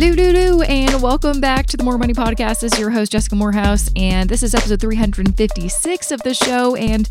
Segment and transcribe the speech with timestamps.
[0.00, 2.60] Hello, hello, and welcome back to the More Money Podcast.
[2.60, 6.74] This is your host, Jessica Moorhouse, and this is episode 356 of the show.
[6.74, 7.06] And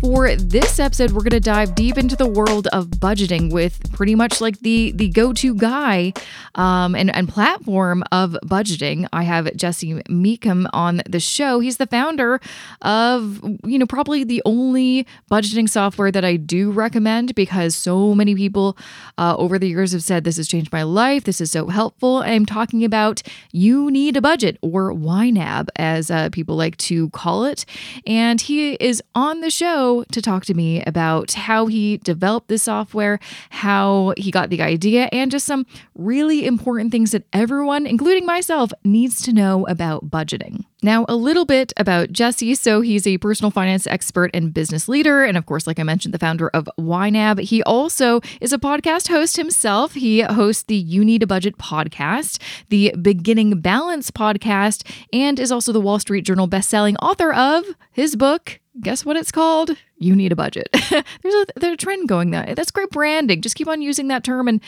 [0.00, 4.14] for this episode, we're going to dive deep into the world of budgeting with pretty
[4.14, 6.12] much like the the go to guy
[6.54, 9.08] um, and, and platform of budgeting.
[9.12, 11.60] I have Jesse Mecham on the show.
[11.60, 12.40] He's the founder
[12.82, 18.34] of, you know, probably the only budgeting software that I do recommend because so many
[18.34, 18.76] people
[19.16, 21.24] uh, over the years have said this has changed my life.
[21.24, 22.22] This is so helpful.
[22.26, 27.44] I'm talking about You Need a Budget, or YNAB, as uh, people like to call
[27.44, 27.64] it.
[28.06, 32.64] And he is on the show to talk to me about how he developed this
[32.64, 33.18] software,
[33.50, 38.72] how he got the idea, and just some really important things that everyone, including myself,
[38.84, 40.64] needs to know about budgeting.
[40.82, 42.54] Now, a little bit about Jesse.
[42.54, 45.24] So, he's a personal finance expert and business leader.
[45.24, 47.40] And of course, like I mentioned, the founder of YNAB.
[47.40, 49.94] He also is a podcast host himself.
[49.94, 55.72] He hosts the You Need a Budget podcast, the Beginning Balance podcast, and is also
[55.72, 59.76] the Wall Street Journal bestselling author of his book, guess what it's called?
[59.98, 60.68] You need a budget.
[60.90, 62.54] there's a there's a trend going there.
[62.54, 63.40] That's great branding.
[63.40, 64.60] Just keep on using that term and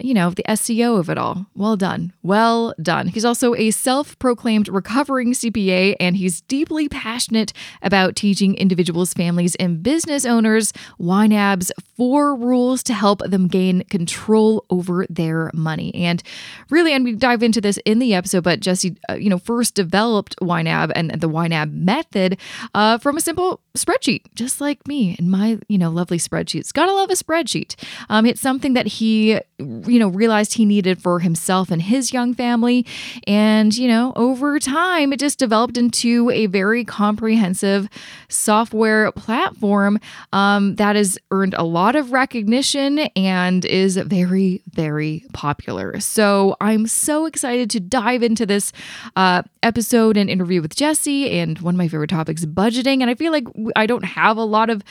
[0.00, 1.46] you know the SEO of it all.
[1.54, 2.12] Well done.
[2.22, 3.08] Well done.
[3.08, 9.82] He's also a self-proclaimed recovering CPA and he's deeply passionate about teaching individuals, families, and
[9.82, 15.94] business owners YNAB's four rules to help them gain control over their money.
[15.94, 16.22] And
[16.70, 19.74] really, and we dive into this in the episode, but Jesse, uh, you know, first
[19.74, 22.38] developed YNAB and the YNAB method
[22.74, 26.72] uh, from a simple spreadsheet, just like me and my, you know, lovely spreadsheets.
[26.72, 27.74] Gotta love a spreadsheet.
[28.08, 32.34] Um, it's something that he, you know, realized he needed for himself and his young
[32.34, 32.86] family.
[33.26, 37.88] And, you know, over time, it just developed into a very comprehensive
[38.28, 39.98] software platform
[40.32, 46.00] um, that has earned a lot of recognition and is very, very popular.
[46.00, 48.72] So I'm so excited to dive into this
[49.16, 53.00] uh, episode and interview with Jesse and one of my favorite topics, budgeting.
[53.00, 54.82] And I feel like I don't have a lot of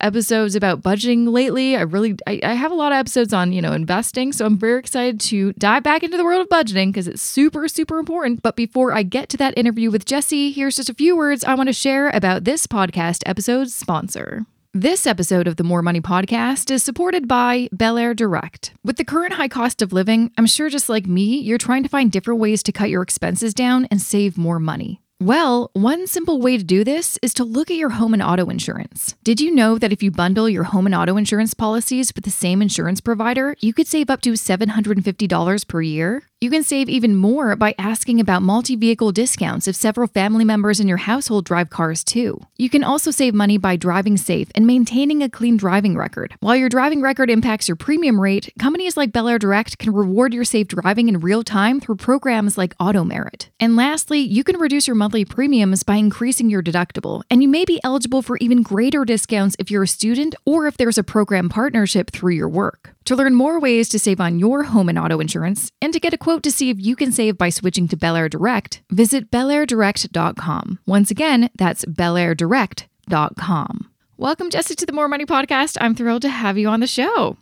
[0.00, 1.76] episodes about budgeting lately.
[1.76, 4.32] I really I, I, have a lot of episodes on, you know, investing.
[4.32, 7.68] So I'm very excited to dive back into the world of budgeting because it's super,
[7.68, 8.42] super important.
[8.42, 11.54] But before I get to that interview with Jesse, here's just a few words I
[11.54, 14.46] want to share about this podcast episode's sponsor.
[14.72, 18.72] This episode of the More Money Podcast is supported by Belair Direct.
[18.84, 21.88] With the current high cost of living, I'm sure just like me, you're trying to
[21.88, 25.00] find different ways to cut your expenses down and save more money.
[25.22, 28.46] Well, one simple way to do this is to look at your home and auto
[28.46, 29.16] insurance.
[29.22, 32.30] Did you know that if you bundle your home and auto insurance policies with the
[32.30, 36.29] same insurance provider, you could save up to $750 per year?
[36.42, 40.80] You can save even more by asking about multi vehicle discounts if several family members
[40.80, 42.40] in your household drive cars too.
[42.56, 46.34] You can also save money by driving safe and maintaining a clean driving record.
[46.40, 50.44] While your driving record impacts your premium rate, companies like Belair Direct can reward your
[50.44, 53.50] safe driving in real time through programs like Auto Merit.
[53.60, 57.66] And lastly, you can reduce your monthly premiums by increasing your deductible, and you may
[57.66, 61.50] be eligible for even greater discounts if you're a student or if there's a program
[61.50, 62.94] partnership through your work.
[63.10, 66.14] To learn more ways to save on your home and auto insurance and to get
[66.14, 70.78] a quote to see if you can save by switching to Belair Direct, visit BelairDirect.com.
[70.86, 73.90] Once again, that's BelairDirect.com.
[74.16, 75.76] Welcome, Jesse, to the More Money Podcast.
[75.80, 77.36] I'm thrilled to have you on the show.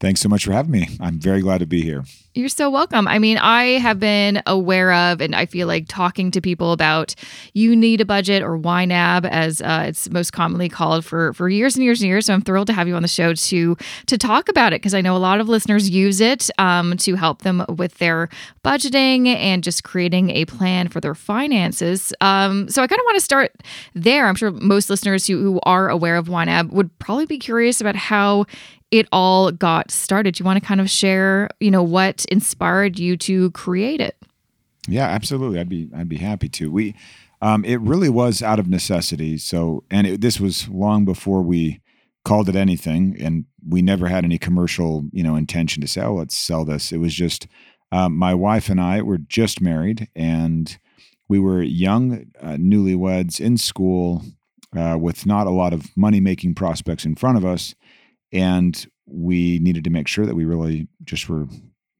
[0.00, 0.88] Thanks so much for having me.
[1.00, 2.04] I'm very glad to be here.
[2.34, 3.08] You're so welcome.
[3.08, 7.14] I mean, I have been aware of, and I feel like talking to people about
[7.54, 11.76] you need a budget or YNAB, as uh, it's most commonly called, for for years
[11.76, 12.26] and years and years.
[12.26, 14.92] So I'm thrilled to have you on the show to to talk about it because
[14.92, 18.28] I know a lot of listeners use it um, to help them with their
[18.62, 22.12] budgeting and just creating a plan for their finances.
[22.20, 23.54] Um, so I kind of want to start
[23.94, 24.26] there.
[24.26, 27.96] I'm sure most listeners who, who are aware of YNAB would probably be curious about
[27.96, 28.44] how
[28.90, 30.34] it all got started.
[30.34, 34.16] Do you want to kind of share, you know, what inspired you to create it?
[34.88, 35.58] Yeah, absolutely.
[35.58, 36.70] I'd be I'd be happy to.
[36.70, 36.94] We
[37.42, 39.38] um, it really was out of necessity.
[39.38, 41.80] So, and it, this was long before we
[42.24, 46.14] called it anything, and we never had any commercial, you know, intention to say, "Oh,
[46.14, 47.46] let's sell this." It was just
[47.92, 50.78] um, my wife and I were just married, and
[51.28, 54.22] we were young, uh, newlyweds in school,
[54.76, 57.74] uh, with not a lot of money making prospects in front of us
[58.32, 61.46] and we needed to make sure that we really just were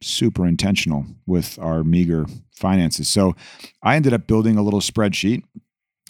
[0.03, 3.09] super intentional with our meager finances.
[3.09, 3.35] So
[3.83, 5.43] I ended up building a little spreadsheet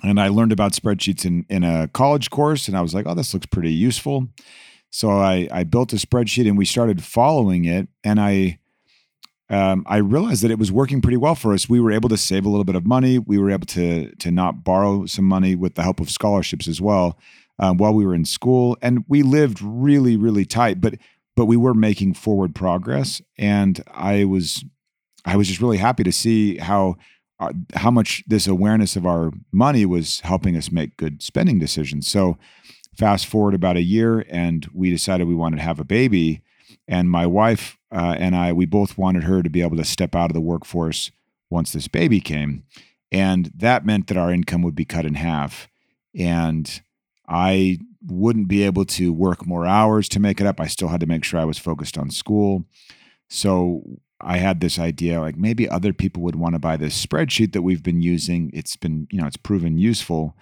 [0.02, 3.14] and I learned about spreadsheets in, in a college course and I was like, oh,
[3.14, 4.28] this looks pretty useful.
[4.90, 8.58] So I, I built a spreadsheet and we started following it and I
[9.48, 11.68] um, I realized that it was working pretty well for us.
[11.68, 13.20] We were able to save a little bit of money.
[13.20, 16.80] We were able to to not borrow some money with the help of scholarships as
[16.80, 17.16] well
[17.58, 20.80] um, while we were in school, and we lived really, really tight.
[20.80, 20.94] But
[21.34, 24.64] but we were making forward progress, and I was
[25.24, 26.96] I was just really happy to see how
[27.38, 32.08] uh, how much this awareness of our money was helping us make good spending decisions.
[32.08, 32.38] So
[32.96, 36.42] fast forward about a year, and we decided we wanted to have a baby.
[36.88, 40.14] And my wife uh, and I, we both wanted her to be able to step
[40.14, 41.10] out of the workforce
[41.50, 42.64] once this baby came.
[43.12, 45.68] And that meant that our income would be cut in half.
[46.14, 46.82] And
[47.28, 50.60] I wouldn't be able to work more hours to make it up.
[50.60, 52.64] I still had to make sure I was focused on school.
[53.28, 53.82] So
[54.20, 57.62] I had this idea like maybe other people would want to buy this spreadsheet that
[57.62, 58.50] we've been using.
[58.54, 60.36] It's been, you know, it's proven useful.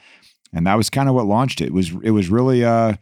[0.53, 1.67] And that was kind of what launched it.
[1.67, 2.95] It was it was really uh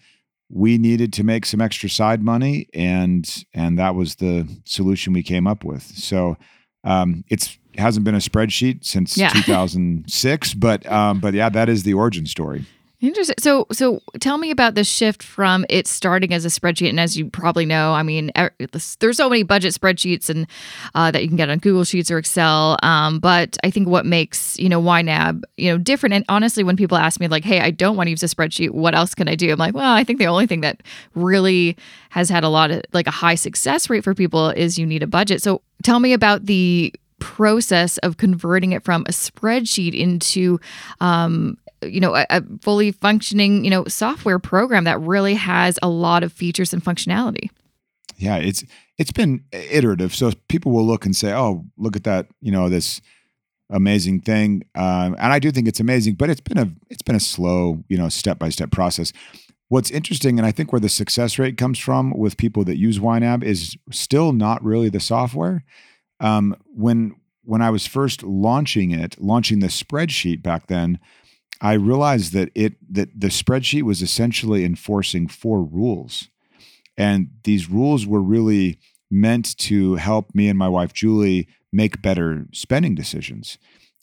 [0.49, 5.23] we needed to make some extra side money and and that was the solution we
[5.23, 5.83] came up with.
[5.83, 6.37] So
[6.85, 9.29] um it's hasn't been a spreadsheet since yeah.
[9.33, 12.65] 2006, but um but yeah, that is the origin story.
[13.03, 13.35] Interesting.
[13.41, 17.17] So, so tell me about the shift from it starting as a spreadsheet, and as
[17.17, 18.53] you probably know, I mean, er,
[19.01, 20.47] there's so many budget spreadsheets and
[20.95, 22.77] uh, that you can get on Google Sheets or Excel.
[22.85, 26.77] Um, but I think what makes you know YNAB you know different, and honestly, when
[26.77, 28.71] people ask me like, "Hey, I don't want to use a spreadsheet.
[28.71, 30.85] What else can I do?" I'm like, "Well, I think the only thing that
[31.17, 31.77] really
[32.11, 35.03] has had a lot of like a high success rate for people is you need
[35.03, 40.59] a budget." So, tell me about the process of converting it from a spreadsheet into
[41.01, 45.89] um, you know a, a, fully functioning you know software program that really has a
[45.89, 47.51] lot of features and functionality.
[48.17, 48.65] Yeah it's
[48.99, 50.15] it's been iterative.
[50.15, 53.01] So people will look and say oh look at that you know this
[53.71, 54.65] amazing thing.
[54.75, 57.83] Um, and i do think it's amazing but it's been a it's been a slow
[57.89, 59.13] you know step by step process.
[59.69, 62.99] What's interesting and i think where the success rate comes from with people that use
[62.99, 65.65] YNAB is still not really the software.
[66.21, 70.99] Um, when when I was first launching it, launching the spreadsheet back then,
[71.63, 76.29] I realized that it that the spreadsheet was essentially enforcing four rules,
[76.99, 78.81] and these rules were really
[79.11, 83.59] meant to help me and my wife Julie make better spending decisions.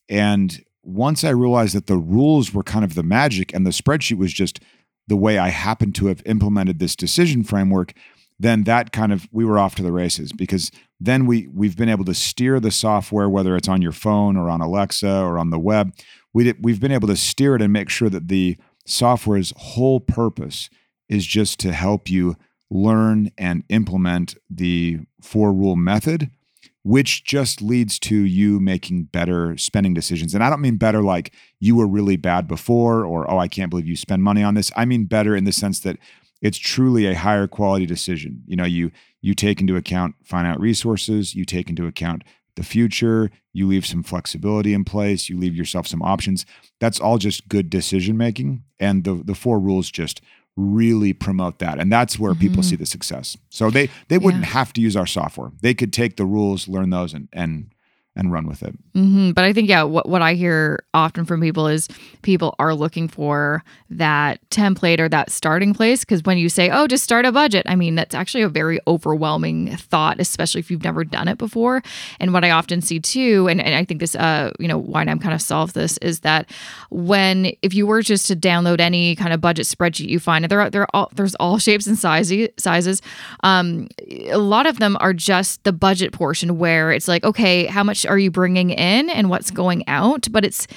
[0.08, 4.18] And once I realized that the rules were kind of the magic and the spreadsheet
[4.18, 4.62] was just
[5.08, 7.94] the way I happened to have implemented this decision framework,
[8.40, 11.90] then that kind of we were off to the races because then we we've been
[11.90, 15.50] able to steer the software whether it's on your phone or on Alexa or on
[15.50, 15.92] the web
[16.34, 20.70] we we've been able to steer it and make sure that the software's whole purpose
[21.08, 22.36] is just to help you
[22.70, 26.30] learn and implement the four rule method
[26.84, 30.34] which just leads to you making better spending decisions.
[30.34, 33.70] And I don't mean better like you were really bad before or, oh, I can't
[33.70, 34.72] believe you spend money on this.
[34.76, 35.98] I mean better in the sense that
[36.42, 38.44] it's truly a higher quality decision.
[38.48, 38.92] You know, you
[39.22, 42.24] you take into account finite resources, you take into account
[42.56, 46.46] the future, you leave some flexibility in place, you leave yourself some options.
[46.80, 50.22] That's all just good decision making and the the four rules just
[50.56, 52.42] really promote that and that's where mm-hmm.
[52.42, 53.38] people see the success.
[53.50, 54.52] So they they wouldn't yeah.
[54.52, 55.52] have to use our software.
[55.62, 57.74] They could take the rules, learn those and and
[58.20, 58.76] and run with it.
[58.94, 59.32] Mm-hmm.
[59.32, 61.88] But I think, yeah, what, what I hear often from people is
[62.22, 66.02] people are looking for that template or that starting place.
[66.02, 68.80] Because when you say, oh, just start a budget, I mean, that's actually a very
[68.88, 71.82] overwhelming thought, especially if you've never done it before.
[72.20, 75.22] And what I often see too, and, and I think this, uh, you know, YNAB
[75.22, 76.52] kind of solves this, is that
[76.90, 80.60] when, if you were just to download any kind of budget spreadsheet you find, there
[80.60, 83.02] are, there all, there's all shapes and sizes, sizes.
[83.44, 83.88] Um,
[84.28, 88.06] a lot of them are just the budget portion where it's like, okay, how much
[88.10, 90.28] are you bringing in and what's going out?
[90.32, 90.68] But it's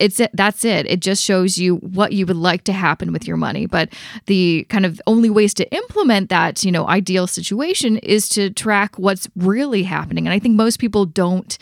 [0.00, 0.86] it's it that's it.
[0.86, 3.66] It just shows you what you would like to happen with your money.
[3.66, 3.90] But
[4.26, 8.98] the kind of only ways to implement that you know ideal situation is to track
[8.98, 10.26] what's really happening.
[10.26, 11.58] And i think most people don't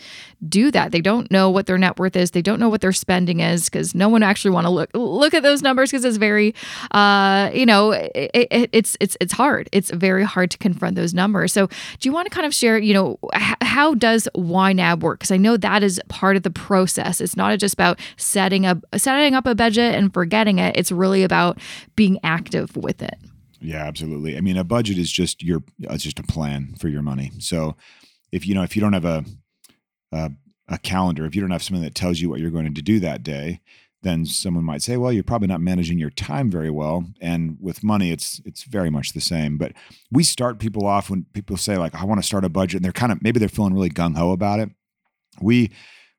[0.47, 0.91] do that.
[0.91, 2.31] They don't know what their net worth is.
[2.31, 5.33] They don't know what their spending is because no one actually want to look look
[5.33, 6.53] at those numbers because it's very
[6.91, 9.69] uh you know it, it, it's it's it's hard.
[9.71, 11.53] It's very hard to confront those numbers.
[11.53, 15.19] So do you want to kind of share you know h- how does YNAB work?
[15.19, 17.21] Because i know that is part of the process.
[17.21, 20.75] It's not just about setting up setting up a budget and forgetting it.
[20.77, 21.59] It's really about
[21.95, 23.17] being active with it.
[23.59, 24.37] Yeah, absolutely.
[24.37, 27.31] I mean, a budget is just your it's just a plan for your money.
[27.39, 27.75] So
[28.31, 29.25] if you know if you don't have a,
[30.11, 30.31] a
[30.67, 32.99] a calendar, if you don't have something that tells you what you're going to do
[32.99, 33.61] that day,
[34.05, 37.05] then someone might say, well, you're probably not managing your time very well.
[37.19, 39.57] And with money, it's it's very much the same.
[39.57, 39.73] But
[40.11, 42.85] we start people off when people say like, I want to start a budget, and
[42.85, 44.69] they're kind of maybe they're feeling really gung ho about it.
[45.41, 45.71] We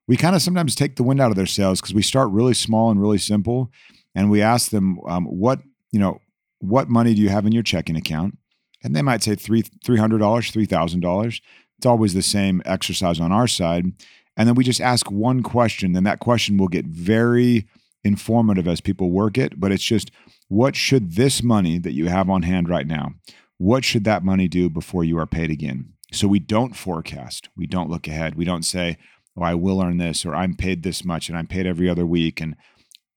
[0.09, 2.55] we kind of sometimes take the wind out of their sails because we start really
[2.55, 3.71] small and really simple,
[4.15, 5.61] and we ask them um, what
[5.93, 6.21] you know
[6.59, 8.39] what money do you have in your checking account,
[8.83, 11.41] and they might say three three hundred dollars, three thousand dollars.
[11.79, 13.93] It's always the same exercise on our side,
[14.37, 17.67] and then we just ask one question, and that question will get very
[18.05, 19.59] informative as people work it.
[19.61, 20.11] But it's just
[20.49, 23.13] what should this money that you have on hand right now,
[23.59, 25.93] what should that money do before you are paid again?
[26.13, 27.49] So we don't forecast.
[27.57, 28.37] We don't look ahead.
[28.37, 28.97] We don't say,
[29.37, 32.07] "Oh, I will earn this," or "I'm paid this much," and I'm paid every other
[32.07, 32.57] week, and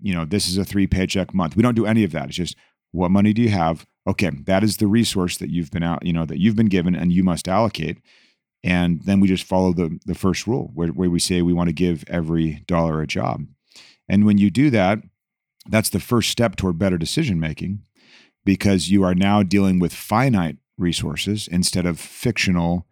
[0.01, 1.55] you know, this is a three paycheck month.
[1.55, 2.27] We don't do any of that.
[2.27, 2.55] It's just,
[2.91, 3.85] what money do you have?
[4.07, 6.95] Okay, that is the resource that you've been out, you know, that you've been given,
[6.95, 7.97] and you must allocate.
[8.63, 11.69] And then we just follow the the first rule, where, where we say we want
[11.69, 13.45] to give every dollar a job.
[14.07, 14.99] And when you do that,
[15.69, 17.83] that's the first step toward better decision making
[18.43, 22.87] because you are now dealing with finite resources instead of fictional.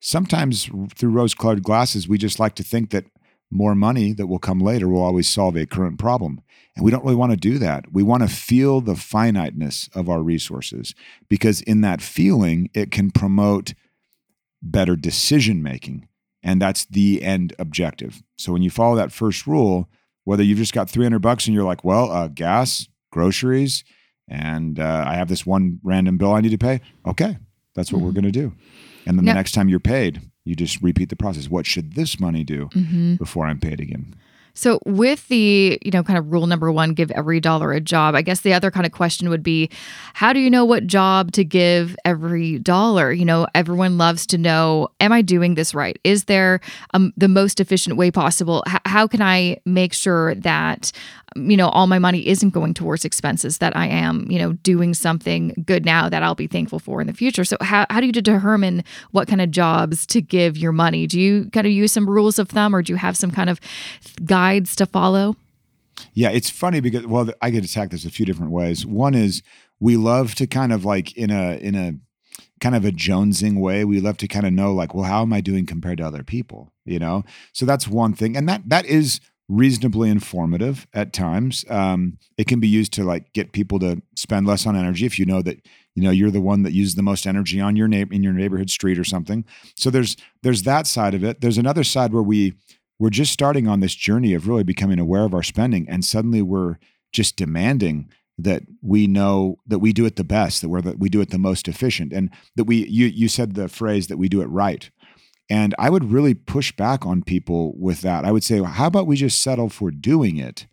[0.00, 3.06] Sometimes through rose colored glasses, we just like to think that
[3.50, 6.40] more money that will come later will always solve a current problem.
[6.74, 7.92] And we don't really want to do that.
[7.92, 10.94] We want to feel the finiteness of our resources
[11.28, 13.74] because in that feeling, it can promote
[14.62, 16.08] better decision making.
[16.42, 18.22] And that's the end objective.
[18.36, 19.88] So when you follow that first rule,
[20.24, 23.84] whether you've just got 300 bucks and you're like, well, uh, gas, groceries,
[24.28, 26.80] and uh, I have this one random bill I need to pay.
[27.06, 27.38] Okay,
[27.74, 28.06] that's what mm-hmm.
[28.06, 28.52] we're going to do.
[29.06, 31.48] And then the next time you're paid, you just repeat the process.
[31.48, 33.14] What should this money do mm-hmm.
[33.16, 34.14] before I'm paid again?
[34.56, 38.14] So, with the, you know, kind of rule number one, give every dollar a job,
[38.14, 39.68] I guess the other kind of question would be
[40.14, 43.12] how do you know what job to give every dollar?
[43.12, 45.98] You know, everyone loves to know, am I doing this right?
[46.04, 46.60] Is there
[46.94, 48.64] um, the most efficient way possible?
[48.66, 50.90] H- how can I make sure that
[51.36, 54.94] you know, all my money isn't going towards expenses, that I am, you know, doing
[54.94, 57.44] something good now that I'll be thankful for in the future.
[57.44, 61.06] So, how, how do you determine what kind of jobs to give your money?
[61.06, 63.50] Do you kind of use some rules of thumb or do you have some kind
[63.50, 63.60] of
[64.24, 65.36] guides to follow?
[66.12, 68.84] Yeah, it's funny because, well, I get attacked this a few different ways.
[68.84, 69.42] One is
[69.80, 71.94] we love to kind of like in a, in a,
[72.60, 75.32] kind of a jonesing way we love to kind of know like well how am
[75.32, 78.86] i doing compared to other people you know so that's one thing and that that
[78.86, 81.64] is reasonably informative at times.
[81.70, 85.18] Um, it can be used to like get people to spend less on energy if
[85.18, 87.88] you know that you know you're the one that uses the most energy on your
[87.88, 89.44] neighbor in your neighborhood street or something.
[89.76, 91.40] So there's there's that side of it.
[91.40, 92.54] There's another side where we
[92.98, 96.42] we're just starting on this journey of really becoming aware of our spending, and suddenly
[96.42, 96.78] we're
[97.12, 101.08] just demanding that we know that we do it the best, that we're that we
[101.08, 104.28] do it the most efficient, and that we you you said the phrase that we
[104.28, 104.90] do it right.
[105.48, 108.24] And I would really push back on people with that.
[108.24, 110.66] I would say, well, how about we just settle for doing it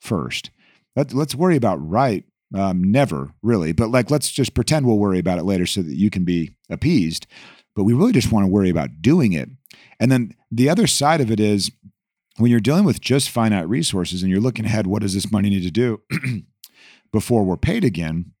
[0.00, 0.50] first?
[0.94, 2.24] Let, us worry about right.
[2.54, 5.94] Um, never really, but like let's just pretend we'll worry about it later so that
[5.94, 7.26] you can be appeased.
[7.74, 9.48] But we really just want to worry about doing it.
[9.98, 11.72] And then the other side of it is
[12.36, 15.48] when you're dealing with just finite resources and you're looking ahead, what does this money
[15.48, 16.02] need to do
[17.12, 18.31] before we're paid again?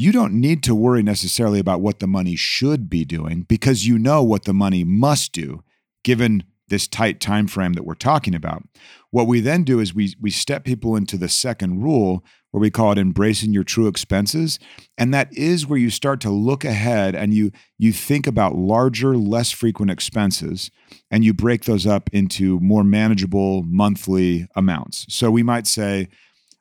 [0.00, 3.98] You don't need to worry necessarily about what the money should be doing because you
[3.98, 5.62] know what the money must do
[6.04, 8.62] given this tight time frame that we're talking about.
[9.10, 12.70] What we then do is we we step people into the second rule where we
[12.70, 14.58] call it embracing your true expenses
[14.96, 19.18] and that is where you start to look ahead and you you think about larger
[19.18, 20.70] less frequent expenses
[21.10, 25.04] and you break those up into more manageable monthly amounts.
[25.10, 26.08] So we might say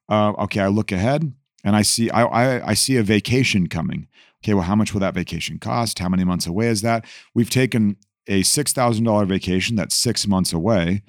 [0.09, 4.07] uh, okay, I look ahead and I see I, I, I see a vacation coming.
[4.43, 5.99] Okay, well, how much will that vacation cost?
[5.99, 7.05] How many months away is that?
[7.33, 7.97] We've taken
[8.27, 11.03] a six thousand dollar vacation that's six months away.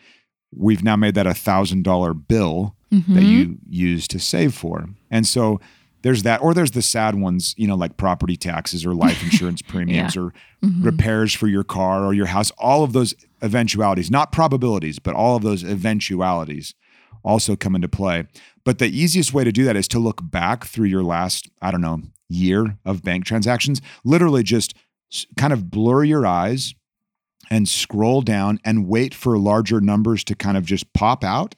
[0.55, 3.15] We've now made that a thousand dollar bill mm-hmm.
[3.15, 5.61] that you use to save for, and so
[6.03, 9.63] there's that or there's the sad ones you know like property taxes or life insurance
[9.63, 10.23] premiums yeah.
[10.23, 10.33] or
[10.65, 10.83] mm-hmm.
[10.83, 15.37] repairs for your car or your house all of those eventualities not probabilities but all
[15.37, 16.75] of those eventualities
[17.23, 18.27] also come into play
[18.65, 21.71] but the easiest way to do that is to look back through your last, I
[21.71, 23.81] don't know, year of bank transactions.
[24.05, 24.75] Literally just
[25.37, 26.75] kind of blur your eyes
[27.51, 31.55] and scroll down and wait for larger numbers to kind of just pop out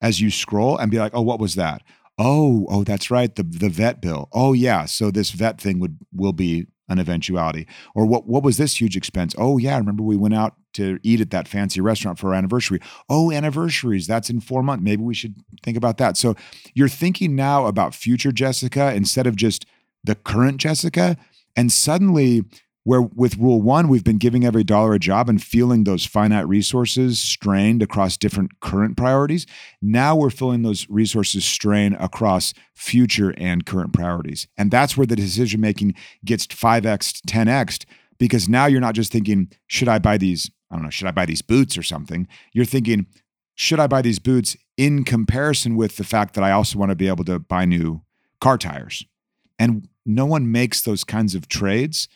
[0.00, 1.82] as you scroll and be like, "Oh, what was that?"
[2.18, 5.98] "Oh, oh, that's right, the the vet bill." "Oh, yeah, so this vet thing would
[6.12, 7.66] will be an eventuality.
[7.94, 9.34] Or what what was this huge expense?
[9.38, 12.80] Oh yeah, remember we went out to eat at that fancy restaurant for our anniversary.
[13.08, 14.84] Oh, anniversaries, that's in 4 months.
[14.84, 16.16] Maybe we should think about that.
[16.16, 16.34] So
[16.74, 19.66] you're thinking now about future Jessica instead of just
[20.04, 21.16] the current Jessica
[21.56, 22.42] and suddenly
[22.84, 26.46] where with rule one, we've been giving every dollar a job and feeling those finite
[26.46, 29.44] resources strained across different current priorities.
[29.82, 34.46] Now we're feeling those resources strain across future and current priorities.
[34.56, 37.86] And that's where the decision making gets 5x, 10x,
[38.18, 40.48] because now you're not just thinking, should I buy these?
[40.76, 42.28] I don't know, should I buy these boots or something?
[42.52, 43.06] You're thinking,
[43.54, 46.96] should I buy these boots in comparison with the fact that I also want to
[46.96, 48.02] be able to buy new
[48.40, 49.04] car tires?
[49.58, 52.08] And no one makes those kinds of trades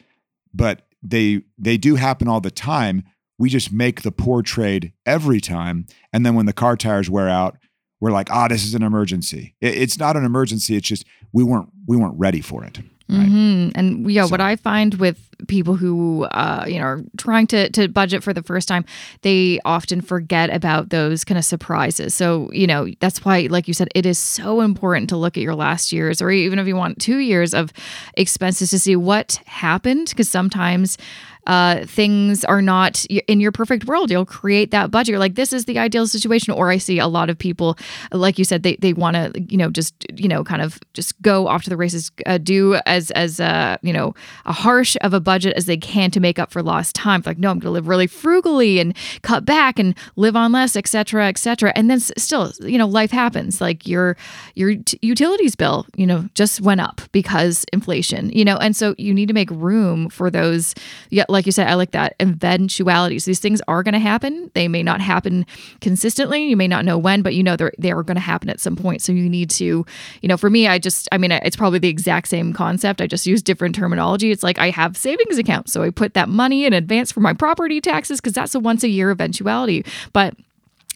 [0.52, 3.04] but they they do happen all the time.
[3.38, 7.28] We just make the poor trade every time, and then when the car tires wear
[7.28, 7.56] out,
[8.00, 10.76] we're like, "Ah, oh, this is an emergency." It's not an emergency.
[10.76, 12.78] It's just we weren't we weren't ready for it.
[13.08, 13.26] Right?
[13.26, 13.70] Mm-hmm.
[13.74, 14.30] And yeah, so.
[14.30, 18.32] what I find with people who uh, you know are trying to to budget for
[18.32, 18.84] the first time,
[19.22, 22.14] they often forget about those kind of surprises.
[22.14, 25.42] So you know that's why, like you said, it is so important to look at
[25.42, 27.72] your last year's, or even if you want two years of
[28.14, 30.98] expenses to see what happened, because sometimes
[31.46, 34.10] uh, things are not in your perfect world.
[34.10, 35.12] You'll create that budget.
[35.12, 36.52] You're like, this is the ideal situation.
[36.52, 37.78] Or I see a lot of people,
[38.12, 41.20] like you said, they, they want to, you know, just, you know, kind of just
[41.22, 45.14] go off to the races, uh, do as, as, uh, you know, a harsh of
[45.14, 47.22] a budget as they can to make up for lost time.
[47.24, 50.76] Like, no, I'm going to live really frugally and cut back and live on less,
[50.76, 51.72] etc., etc.
[51.74, 53.60] And then still, you know, life happens.
[53.60, 54.16] Like your,
[54.54, 58.94] your t- utilities bill, you know, just went up because inflation, you know, and so
[58.98, 60.74] you need to make room for those,
[61.10, 63.24] yeah, like you said, I like that eventualities.
[63.24, 64.50] These things are going to happen.
[64.54, 65.46] They may not happen
[65.80, 66.44] consistently.
[66.46, 68.60] You may not know when, but you know they're they are going to happen at
[68.60, 69.02] some point.
[69.02, 69.84] So you need to,
[70.20, 73.00] you know, for me, I just, I mean, it's probably the exact same concept.
[73.00, 74.30] I just use different terminology.
[74.30, 77.32] It's like I have savings accounts, so I put that money in advance for my
[77.32, 79.84] property taxes because that's a once a year eventuality.
[80.12, 80.34] But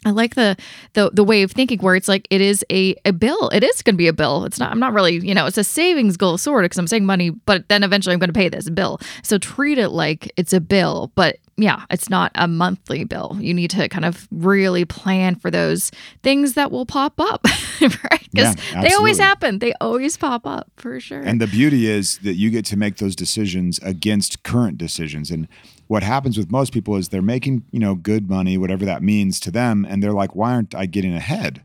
[0.05, 0.57] I like the
[0.93, 3.49] the the way of thinking where it's like it is a, a bill.
[3.51, 4.45] It is going to be a bill.
[4.45, 4.71] It's not.
[4.71, 5.19] I'm not really.
[5.27, 8.13] You know, it's a savings goal sort of because I'm saving money, but then eventually
[8.13, 9.01] I'm going to pay this bill.
[9.23, 13.37] So treat it like it's a bill, but yeah, it's not a monthly bill.
[13.41, 15.91] You need to kind of really plan for those
[16.23, 17.45] things that will pop up,
[17.81, 18.29] right?
[18.33, 19.61] Because Yeah, they always happen.
[19.61, 21.21] They always pop up for sure.
[21.21, 25.31] And the beauty is that you get to make those decisions against current decisions.
[25.31, 25.47] And
[25.87, 29.39] what happens with most people is they're making, you know, good money, whatever that means
[29.41, 31.65] to them, and they're like, why aren't I getting ahead?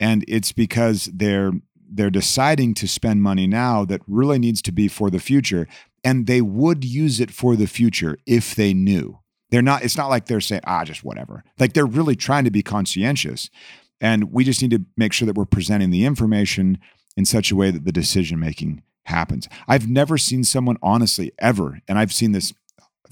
[0.00, 1.52] And it's because they're
[1.94, 5.68] they're deciding to spend money now that really needs to be for the future.
[6.02, 9.18] And they would use it for the future if they knew.
[9.50, 11.44] They're not, it's not like they're saying, ah, just whatever.
[11.58, 13.50] Like they're really trying to be conscientious.
[14.00, 16.78] And we just need to make sure that we're presenting the information
[17.16, 19.48] in such a way that the decision making happens.
[19.68, 22.54] I've never seen someone, honestly, ever, and I've seen this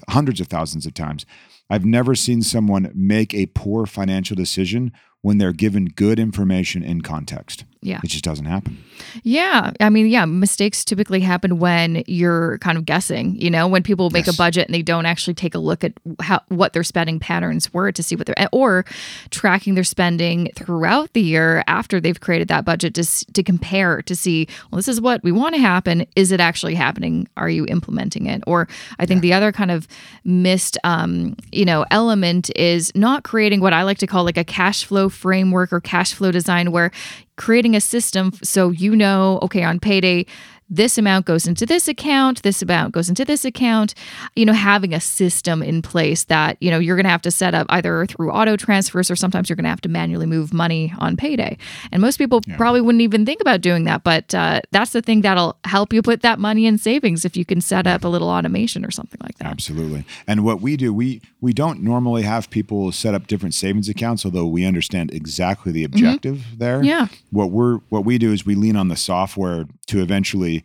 [0.09, 1.26] hundreds of thousands of times.
[1.69, 4.92] I've never seen someone make a poor financial decision
[5.23, 7.65] when they're given good information in context.
[7.82, 8.00] Yeah.
[8.04, 8.76] It just doesn't happen.
[9.23, 9.73] Yeah.
[9.80, 14.10] I mean, yeah, mistakes typically happen when you're kind of guessing, you know, when people
[14.10, 14.34] make Yes.
[14.34, 17.73] a budget and they don't actually take a look at how what their spending patterns
[17.73, 18.84] were to see what they're or
[19.30, 24.14] tracking their spending throughout the year after they've created that budget to to compare to
[24.14, 27.26] see, well, this is what we want to happen, is it actually happening?
[27.38, 28.43] Are you implementing it?
[28.47, 29.88] Or I think the other kind of
[30.25, 34.45] missed um, you know, element is not creating what I like to call like a
[34.45, 36.90] cash flow framework or cash flow design where
[37.40, 40.26] creating a system so you know, okay, on payday,
[40.71, 43.95] this amount goes into this account, this amount goes into this account.
[44.37, 47.30] You know, having a system in place that, you know, you're going to have to
[47.30, 50.52] set up either through auto transfers or sometimes you're going to have to manually move
[50.52, 51.59] money on payday.
[51.91, 54.04] And most people probably wouldn't even think about doing that.
[54.04, 57.45] But uh, that's the thing that'll help you put that money in savings if you
[57.45, 59.49] can set up a little automation or something like that.
[59.49, 60.04] Absolutely.
[60.26, 64.25] And what we do, we we don't normally have people set up different savings accounts,
[64.25, 66.78] although we understand exactly the objective there.
[66.78, 66.85] Mm-hmm.
[66.85, 67.09] Yeah.
[67.30, 70.59] What we're what we do is we lean on the software to eventually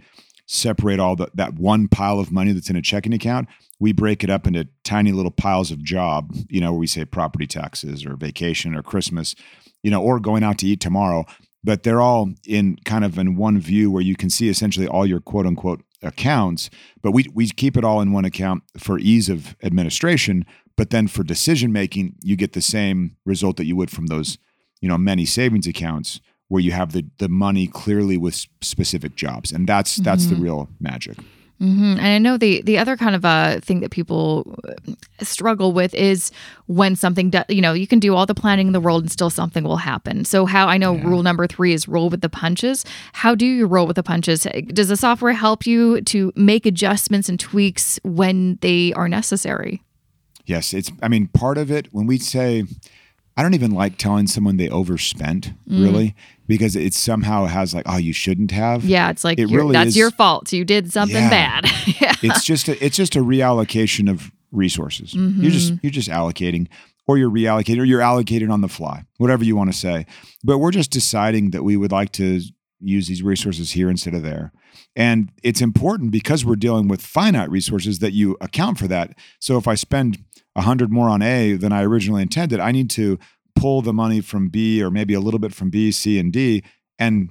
[0.46, 3.48] separate all the, that one pile of money that's in a checking account.
[3.80, 7.04] We break it up into tiny little piles of job, you know, where we say
[7.06, 9.36] property taxes or vacation or Christmas,
[9.84, 11.26] you know, or going out to eat tomorrow.
[11.64, 15.06] But they're all in kind of in one view where you can see essentially all
[15.06, 16.70] your quote unquote accounts.
[17.02, 20.46] But we we keep it all in one account for ease of administration.
[20.78, 24.38] But then for decision making, you get the same result that you would from those,
[24.80, 29.52] you know, many savings accounts where you have the the money clearly with specific jobs,
[29.52, 31.18] and that's that's the real magic.
[31.60, 34.74] hmm And I know the the other kind of uh, thing that people uh,
[35.24, 36.32] struggle with is
[36.68, 39.12] when something does, you know, you can do all the planning in the world and
[39.12, 40.26] still something will happen.
[40.26, 42.86] So how I know rule number three is roll with the punches.
[43.14, 44.46] How do you roll with the punches?
[44.74, 49.82] Does the software help you to make adjustments and tweaks when they are necessary?
[50.46, 50.92] Yes, it's.
[51.02, 52.66] I mean, part of it when we say,
[53.38, 55.84] I don't even like telling someone they overspent mm.
[55.84, 56.16] really
[56.48, 58.86] because it somehow has like, oh, you shouldn't have.
[58.86, 60.54] Yeah, it's like It really that's is- your fault.
[60.54, 61.30] You did something Yeah.
[61.30, 61.66] bad.
[62.02, 62.14] yeah.
[62.22, 65.14] it's just a, it's just a reallocation of resources.
[65.14, 65.80] You're just mm-hmm.
[65.84, 66.68] you're just allocating,
[67.08, 70.06] or you're reallocating, or you're allocating on the fly, whatever you want to say.
[70.44, 72.40] But we're just deciding that we would like to
[72.80, 74.54] use these resources here instead of there.
[74.96, 79.18] And it's important because we're dealing with finite resources that you account for that.
[79.40, 80.24] So if I spend
[80.56, 83.20] a hundred more on A than I originally intended, I need to
[83.56, 86.64] pull the money from B or maybe a little bit from B, C, and D
[87.00, 87.30] and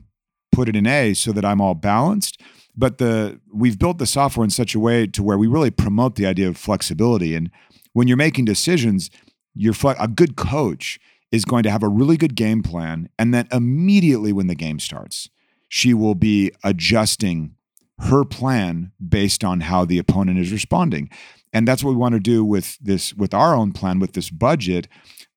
[0.52, 2.40] put it in A so that I'm all balanced.
[2.76, 6.16] But the we've built the software in such a way to where we really promote
[6.16, 7.34] the idea of flexibility.
[7.34, 7.50] And
[7.92, 9.10] when you're making decisions,
[9.54, 10.98] you're fle- a good coach
[11.30, 14.78] is going to have a really good game plan, and then immediately when the game
[14.78, 15.28] starts,
[15.68, 17.54] she will be adjusting
[18.00, 21.08] her plan based on how the opponent is responding.
[21.54, 24.28] And that's what we want to do with this with our own plan with this
[24.28, 24.88] budget.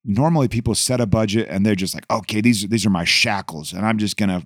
[0.03, 3.71] Normally people set a budget and they're just like, "Okay, these these are my shackles
[3.71, 4.45] and I'm just going to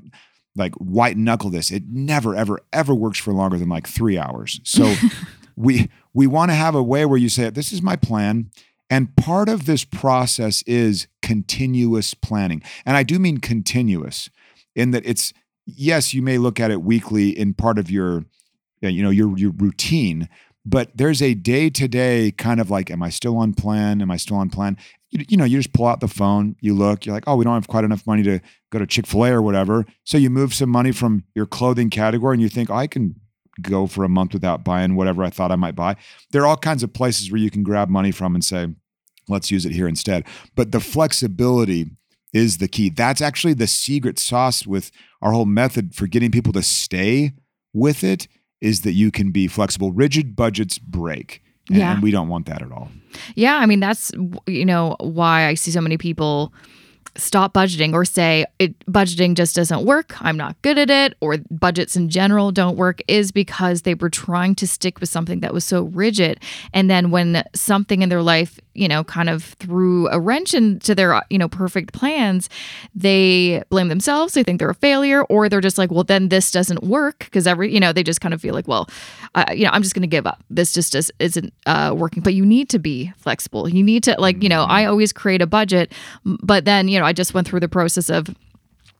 [0.56, 4.60] like white knuckle this." It never ever ever works for longer than like 3 hours.
[4.64, 4.94] So
[5.56, 8.52] we we want to have a way where you say, "This is my plan."
[8.90, 12.62] And part of this process is continuous planning.
[12.86, 14.30] And I do mean continuous
[14.76, 15.32] in that it's
[15.66, 18.26] yes, you may look at it weekly in part of your
[18.82, 20.28] you know your your routine,
[20.66, 24.02] but there's a day to day kind of like, am I still on plan?
[24.02, 24.78] Am I still on plan?
[25.10, 27.44] You, you know, you just pull out the phone, you look, you're like, oh, we
[27.44, 28.40] don't have quite enough money to
[28.72, 29.86] go to Chick fil A or whatever.
[30.04, 33.16] So you move some money from your clothing category and you think, oh, I can
[33.62, 35.96] go for a month without buying whatever I thought I might buy.
[36.32, 38.68] There are all kinds of places where you can grab money from and say,
[39.28, 40.26] let's use it here instead.
[40.56, 41.92] But the flexibility
[42.34, 42.90] is the key.
[42.90, 47.34] That's actually the secret sauce with our whole method for getting people to stay
[47.74, 48.28] with it
[48.62, 49.92] is that you can be flexible.
[49.92, 51.42] Rigid budgets break.
[51.70, 51.94] And, Yeah.
[51.94, 52.90] and we don't want that at all.
[53.36, 54.12] Yeah, I mean that's
[54.48, 56.54] you know why I see so many people
[57.18, 60.16] stop budgeting or say it budgeting just doesn't work.
[60.22, 64.10] I'm not good at it or budgets in general don't work is because they were
[64.10, 66.40] trying to stick with something that was so rigid
[66.74, 70.96] and then when something in their life, you know, kind of threw a wrench into
[70.96, 72.50] their, you know, perfect plans,
[72.96, 76.52] they blame themselves, they think they're a failure or they're just like, well then this
[76.52, 78.90] doesn't work because every, you know, they just kind of feel like, well,
[79.36, 80.44] uh, you know, I'm just going to give up.
[80.50, 82.24] This just is, isn't uh, working.
[82.24, 83.68] But you need to be flexible.
[83.70, 85.92] You need to like, you know, I always create a budget,
[86.26, 88.28] but then you know, I just went through the process of.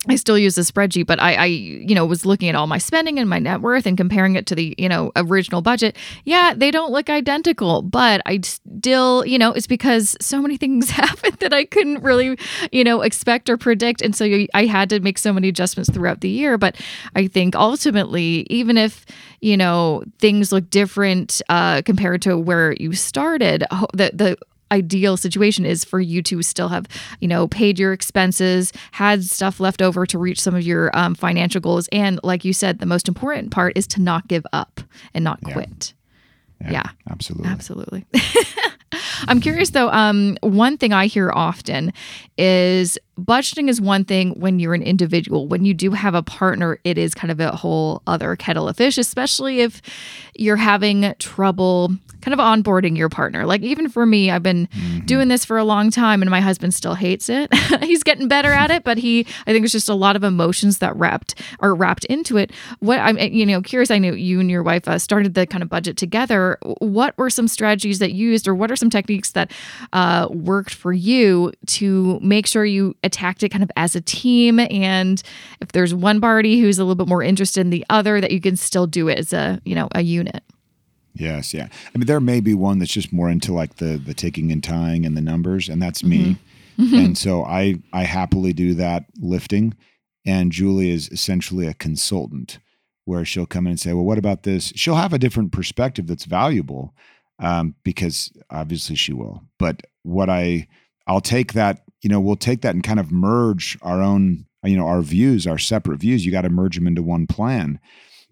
[0.10, 2.80] I still use a spreadsheet, but I, I, you know, was looking at all my
[2.80, 5.96] spending and my net worth and comparing it to the, you know, original budget.
[6.26, 10.90] Yeah, they don't look identical, but I still, you know, it's because so many things
[10.90, 12.36] happened that I couldn't really,
[12.72, 15.92] you know, expect or predict, and so you, I had to make so many adjustments
[15.92, 16.58] throughout the year.
[16.58, 16.78] But
[17.16, 19.06] I think ultimately, even if
[19.40, 24.38] you know things look different uh, compared to where you started, the the
[24.72, 26.88] ideal situation is for you to still have
[27.20, 31.14] you know paid your expenses had stuff left over to reach some of your um,
[31.14, 34.80] financial goals and like you said the most important part is to not give up
[35.14, 35.54] and not Yeah.
[35.54, 35.94] quit
[36.70, 36.84] Yeah.
[37.10, 37.50] Absolutely.
[37.50, 38.06] Absolutely.
[39.28, 39.90] I'm curious though.
[39.90, 41.92] Um, one thing I hear often
[42.38, 45.48] is budgeting is one thing when you're an individual.
[45.48, 48.78] When you do have a partner, it is kind of a whole other kettle of
[48.78, 49.82] fish, especially if
[50.36, 53.46] you're having trouble kind of onboarding your partner.
[53.46, 54.70] Like even for me, I've been
[55.06, 57.54] doing this for a long time and my husband still hates it.
[57.82, 60.78] He's getting better at it, but he I think it's just a lot of emotions
[60.80, 62.52] that wrapped are wrapped into it.
[62.80, 65.64] What I'm you know curious I know you and your wife uh, started the kind
[65.64, 66.58] of budget together.
[66.80, 69.52] What were some strategies that you used or what are some techniques that
[69.94, 74.60] uh, worked for you to make sure you attacked it kind of as a team
[74.60, 75.22] and
[75.60, 78.40] if there's one party who's a little bit more interested in the other that you
[78.40, 80.44] can still do it as a, you know, a unit.
[81.14, 81.68] Yes, yeah.
[81.94, 84.64] I mean, there may be one that's just more into like the the ticking and
[84.64, 86.38] tying and the numbers, and that's me.
[86.78, 89.76] and so I I happily do that lifting.
[90.26, 92.60] And Julie is essentially a consultant,
[93.06, 96.08] where she'll come in and say, "Well, what about this?" She'll have a different perspective
[96.08, 96.94] that's valuable,
[97.40, 99.44] um, because obviously she will.
[99.60, 100.68] But what I
[101.08, 104.78] I'll take that, you know, we'll take that and kind of merge our own, you
[104.78, 106.26] know, our views, our separate views.
[106.26, 107.80] You got to merge them into one plan.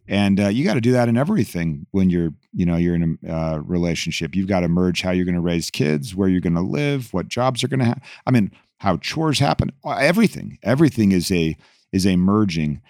[0.09, 3.19] And uh, you got to do that in everything when you're you know you're in
[3.27, 4.35] a uh, relationship.
[4.35, 7.13] You've got to merge how you're going to raise kids where you're going to live
[7.13, 10.57] what jobs are going to have i mean how chores happen everything.
[10.63, 11.55] Everything is a
[11.91, 12.81] is a merging.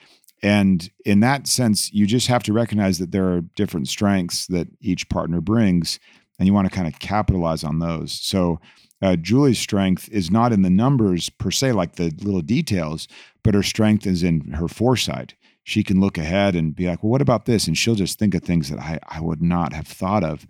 [0.42, 4.70] And in that sense you just have to recognize that there are different strengths that
[4.80, 6.00] each partner brings
[6.38, 8.14] and you want to kind of capitalize on those.
[8.14, 8.62] So
[9.02, 13.08] uh, julie's strength is not in the numbers per se like the little details
[13.44, 15.36] but her strength is in her foresight
[15.70, 17.68] she can look ahead and be like, well, what about this?
[17.68, 20.48] And she'll just think of things that I, I would not have thought of.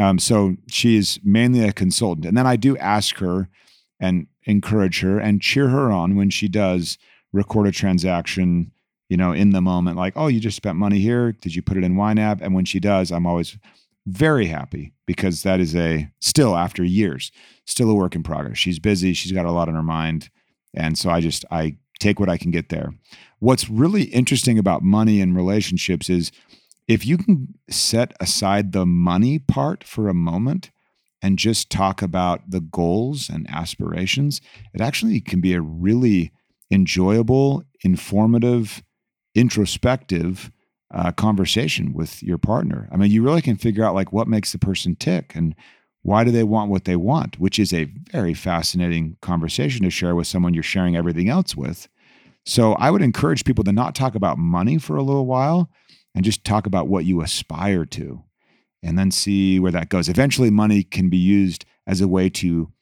[0.00, 2.26] Um, so she is mainly a consultant.
[2.26, 3.48] And then I do ask her
[4.00, 6.98] and encourage her and cheer her on when she does
[7.32, 8.72] record a transaction,
[9.08, 11.32] you know, in the moment, like, oh, you just spent money here.
[11.32, 12.40] Did you put it in YNAB?
[12.40, 13.58] And when she does, I'm always
[14.06, 17.32] very happy because that is a still after years,
[17.66, 18.58] still a work in progress.
[18.58, 20.30] She's busy, she's got a lot on her mind.
[20.74, 22.94] And so I just I take what I can get there.
[23.38, 26.30] What's really interesting about money and relationships is
[26.86, 30.70] if you can set aside the money part for a moment
[31.22, 34.40] and just talk about the goals and aspirations,
[34.72, 36.32] it actually can be a really
[36.70, 38.82] enjoyable, informative,
[39.34, 40.50] introspective
[40.92, 42.88] uh, conversation with your partner.
[42.92, 45.54] I mean, you really can figure out like what makes the person tick and
[46.02, 50.14] why do they want what they want, which is a very fascinating conversation to share
[50.14, 51.88] with someone you're sharing everything else with.
[52.44, 55.68] So I would encourage people to not talk about money for a little while
[56.14, 58.22] and just talk about what you aspire to
[58.84, 60.08] and then see where that goes.
[60.08, 62.72] Eventually, money can be used as a way to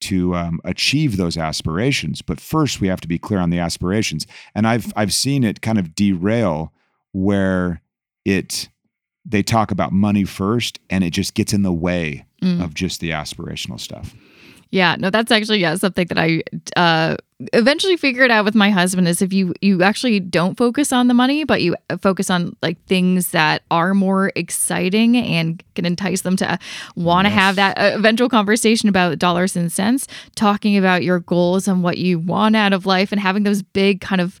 [0.00, 2.20] to um, achieve those aspirations.
[2.20, 4.26] But first, we have to be clear on the aspirations.
[4.54, 6.72] And I've I've seen it kind of derail
[7.14, 7.80] where
[8.24, 8.68] it
[9.24, 12.62] they talk about money first, and it just gets in the way mm.
[12.62, 14.14] of just the aspirational stuff.
[14.70, 16.42] Yeah, no, that's actually yeah something that I
[16.76, 17.16] uh,
[17.52, 21.14] eventually figured out with my husband is if you you actually don't focus on the
[21.14, 26.36] money but you focus on like things that are more exciting and can entice them
[26.36, 26.56] to
[26.94, 27.38] want to yes.
[27.40, 31.98] have that uh, eventual conversation about dollars and cents talking about your goals and what
[31.98, 34.38] you want out of life and having those big kind of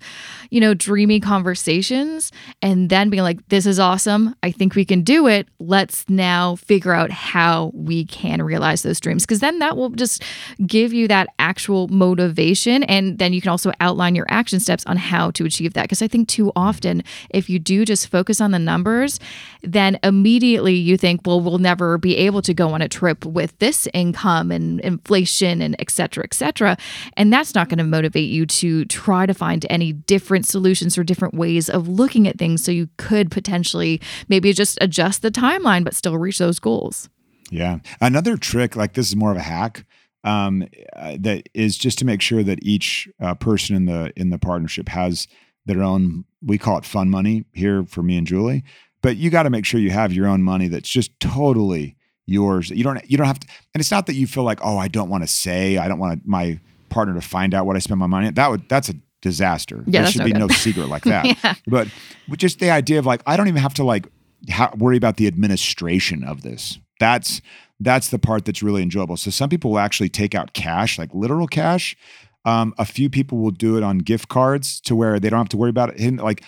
[0.50, 2.30] you know dreamy conversations
[2.62, 4.36] and then being like this is awesome.
[4.44, 5.48] I think we can do it.
[5.58, 9.24] Let's now figure out how we can realize those dreams.
[9.26, 10.22] Because then that will just
[10.64, 14.96] give you that actual motivation and then you can also outline your action steps on
[14.96, 15.82] how to achieve that.
[15.82, 19.20] Because I think too often, if you do just focus on the numbers,
[19.62, 23.58] then immediately you think, well, we'll never be able to go on a trip with
[23.58, 26.76] this income and inflation and et cetera, et cetera.
[27.16, 31.04] And that's not going to motivate you to try to find any different solutions or
[31.04, 35.84] different ways of looking at things so you could potentially maybe just adjust the timeline
[35.84, 37.08] but still reach those goals.
[37.50, 37.78] Yeah.
[38.00, 39.84] Another trick, like this is more of a hack
[40.24, 44.30] um, uh, that is just to make sure that each uh, person in the in
[44.30, 45.28] the partnership has
[45.66, 46.24] their own.
[46.42, 48.64] We call it fun money here for me and Julie,
[49.02, 52.70] but you got to make sure you have your own money that's just totally yours.
[52.70, 54.88] You don't you don't have to, and it's not that you feel like oh I
[54.88, 56.58] don't want to say I don't want my
[56.88, 58.30] partner to find out what I spend my money.
[58.30, 59.82] That would that's a disaster.
[59.86, 60.38] Yeah, there should no be good.
[60.38, 61.26] no secret like that.
[61.42, 61.54] yeah.
[61.66, 61.88] But
[62.36, 64.06] just the idea of like I don't even have to like
[64.50, 66.78] ha- worry about the administration of this.
[67.00, 67.40] That's
[67.80, 69.16] that's the part that's really enjoyable.
[69.16, 71.96] So some people will actually take out cash, like literal cash.
[72.44, 75.48] Um, a few people will do it on gift cards to where they don't have
[75.50, 76.16] to worry about it.
[76.16, 76.44] Like,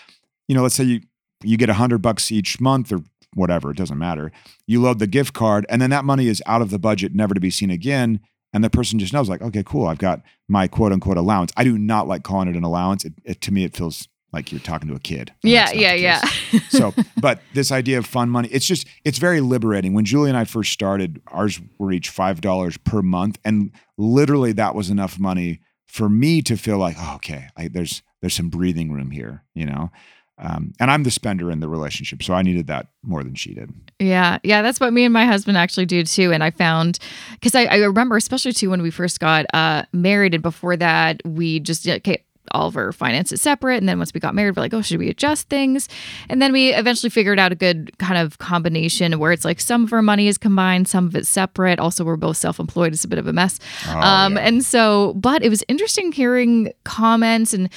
[0.46, 1.00] you know, let's say you
[1.42, 3.02] you get a hundred bucks each month or
[3.34, 4.32] whatever, it doesn't matter.
[4.66, 7.34] You load the gift card, and then that money is out of the budget, never
[7.34, 8.20] to be seen again.
[8.52, 11.52] And the person just knows, like, okay, cool, I've got my quote unquote allowance.
[11.56, 13.04] I do not like calling it an allowance.
[13.04, 15.32] It, it, to me, it feels like you're talking to a kid.
[15.42, 16.20] Yeah, yeah, yeah.
[16.68, 19.94] so, but this idea of fun money, it's just, it's very liberating.
[19.94, 23.38] When Julie and I first started, ours were each $5 per month.
[23.44, 28.02] And literally that was enough money for me to feel like, oh, okay, I, there's,
[28.20, 29.90] there's some breathing room here, you know?
[30.38, 32.22] Um, and I'm the spender in the relationship.
[32.22, 33.72] So I needed that more than she did.
[33.98, 34.38] Yeah.
[34.42, 34.60] Yeah.
[34.60, 36.30] That's what me and my husband actually do too.
[36.30, 36.98] And I found,
[37.32, 41.22] because I, I, remember, especially too, when we first got uh, married and before that,
[41.24, 43.76] we just, okay, all of our finances separate.
[43.76, 45.88] And then once we got married, we're like, oh, should we adjust things?
[46.28, 49.85] And then we eventually figured out a good kind of combination where it's like some
[49.85, 51.78] of our money is combined, some of it's separate.
[51.78, 52.92] Also, we're both self employed.
[52.92, 53.59] It's a bit of a mess.
[53.88, 54.46] Oh, um, yeah.
[54.46, 57.70] And so, but it was interesting hearing comments and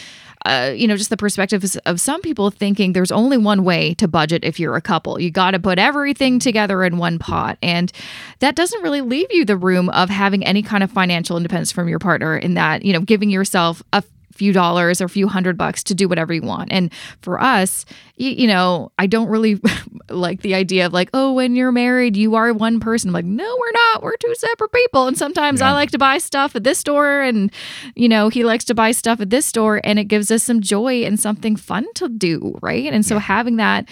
[0.45, 4.07] uh, you know, just the perspectives of some people thinking there's only one way to
[4.07, 5.19] budget if you're a couple.
[5.19, 7.57] You got to put everything together in one pot.
[7.61, 7.91] And
[8.39, 11.89] that doesn't really leave you the room of having any kind of financial independence from
[11.89, 14.01] your partner in that, you know, giving yourself a
[14.33, 16.71] few dollars or a few hundred bucks to do whatever you want.
[16.71, 19.59] And for us, you, you know, I don't really
[20.09, 23.09] like the idea of like, oh, when you're married, you are one person.
[23.09, 24.03] I'm like, no, we're not.
[24.03, 25.07] We're two separate people.
[25.07, 25.69] And sometimes yeah.
[25.69, 27.51] I like to buy stuff at this store and,
[27.95, 30.61] you know, he likes to buy stuff at this store and it gives us some
[30.61, 32.57] joy and something fun to do.
[32.61, 32.91] Right.
[32.91, 33.21] And so yeah.
[33.21, 33.89] having that,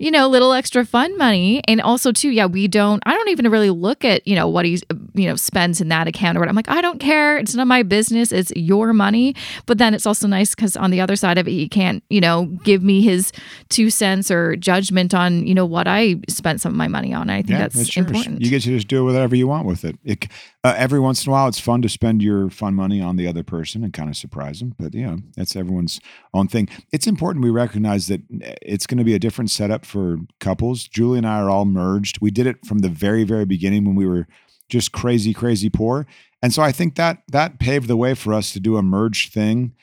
[0.00, 1.60] you know, little extra fun money.
[1.68, 4.64] And also, too, yeah, we don't, I don't even really look at, you know, what
[4.64, 4.80] he,
[5.12, 6.48] you know, spends in that account or what.
[6.48, 7.36] I'm like, I don't care.
[7.36, 8.32] It's not my business.
[8.32, 9.34] It's your money.
[9.66, 12.22] But then it's also nice because on the other side of it, he can't, you
[12.22, 13.30] know, give me his
[13.68, 17.28] two cents or judgment on, you know, what I spent some of my money on.
[17.28, 18.40] I think yeah, that's, important.
[18.40, 19.98] You get to just do whatever you want with it.
[20.02, 20.28] it
[20.64, 23.26] uh, every once in a while, it's fun to spend your fun money on the
[23.26, 24.74] other person and kind of surprise them.
[24.78, 26.00] But you know, that's everyone's
[26.32, 26.68] own thing.
[26.90, 30.88] It's important we recognize that eh, it's going to be a different setup for couples.
[30.88, 32.20] Julie and I are all merged.
[32.20, 34.26] We did it from the very, very beginning when we were
[34.68, 36.06] just crazy, crazy poor,
[36.42, 39.32] and so I think that that paved the way for us to do a merged
[39.32, 39.74] thing.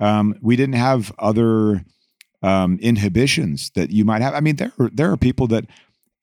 [0.00, 1.84] Um, we didn't have other
[2.42, 4.34] um, inhibitions that you might have.
[4.34, 5.66] I mean, there are, there are people that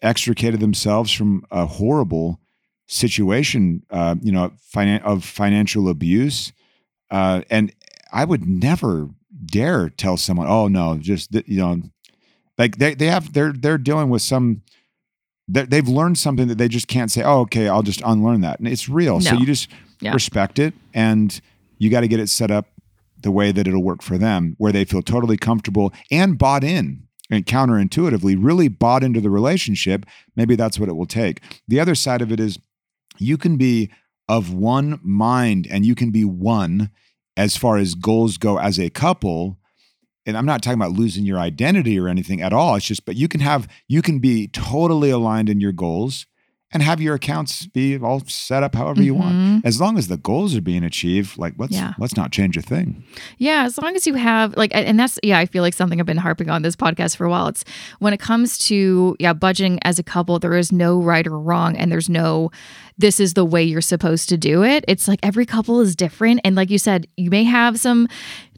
[0.01, 2.39] extricated themselves from a horrible
[2.87, 6.51] situation, uh, you know, finan- of financial abuse.
[7.11, 7.71] Uh, and
[8.11, 9.09] I would never
[9.45, 11.81] dare tell someone, "Oh no, just you know,"
[12.57, 14.61] like they they have they're they're dealing with some.
[15.49, 17.23] They've learned something that they just can't say.
[17.23, 19.19] Oh, okay, I'll just unlearn that, and it's real.
[19.19, 19.31] No.
[19.31, 19.69] So you just
[20.01, 20.11] yeah.
[20.11, 21.39] respect it, and
[21.77, 22.67] you got to get it set up
[23.21, 27.07] the way that it'll work for them, where they feel totally comfortable and bought in
[27.29, 30.05] and counterintuitively really bought into the relationship.
[30.35, 31.41] Maybe that's what it will take.
[31.67, 32.59] The other side of it is
[33.17, 33.89] you can be
[34.27, 36.89] of one mind and you can be one
[37.35, 39.57] as far as goals go as a couple
[40.27, 42.75] and I'm not talking about losing your identity or anything at all.
[42.75, 46.27] It's just, but you can have, you can be totally aligned in your goals
[46.73, 49.33] and have your accounts be all set up however you want.
[49.33, 49.61] Mhm.
[49.63, 51.93] As long as the goals are being achieved, like let's Yeah.
[51.97, 53.05] let's not change a thing.
[53.37, 56.05] Yeah, as long as you have like, and that's yeah, I feel like something I've
[56.05, 57.47] been harping on this podcast for a while.
[57.47, 57.63] It's
[57.99, 61.77] when it comes to yeah, budgeting as a couple, there is no right or wrong,
[61.77, 62.51] and there's no
[62.99, 64.83] this is the way you're supposed to do it.
[64.89, 68.09] It's like every couple is different, and like you said, you may have some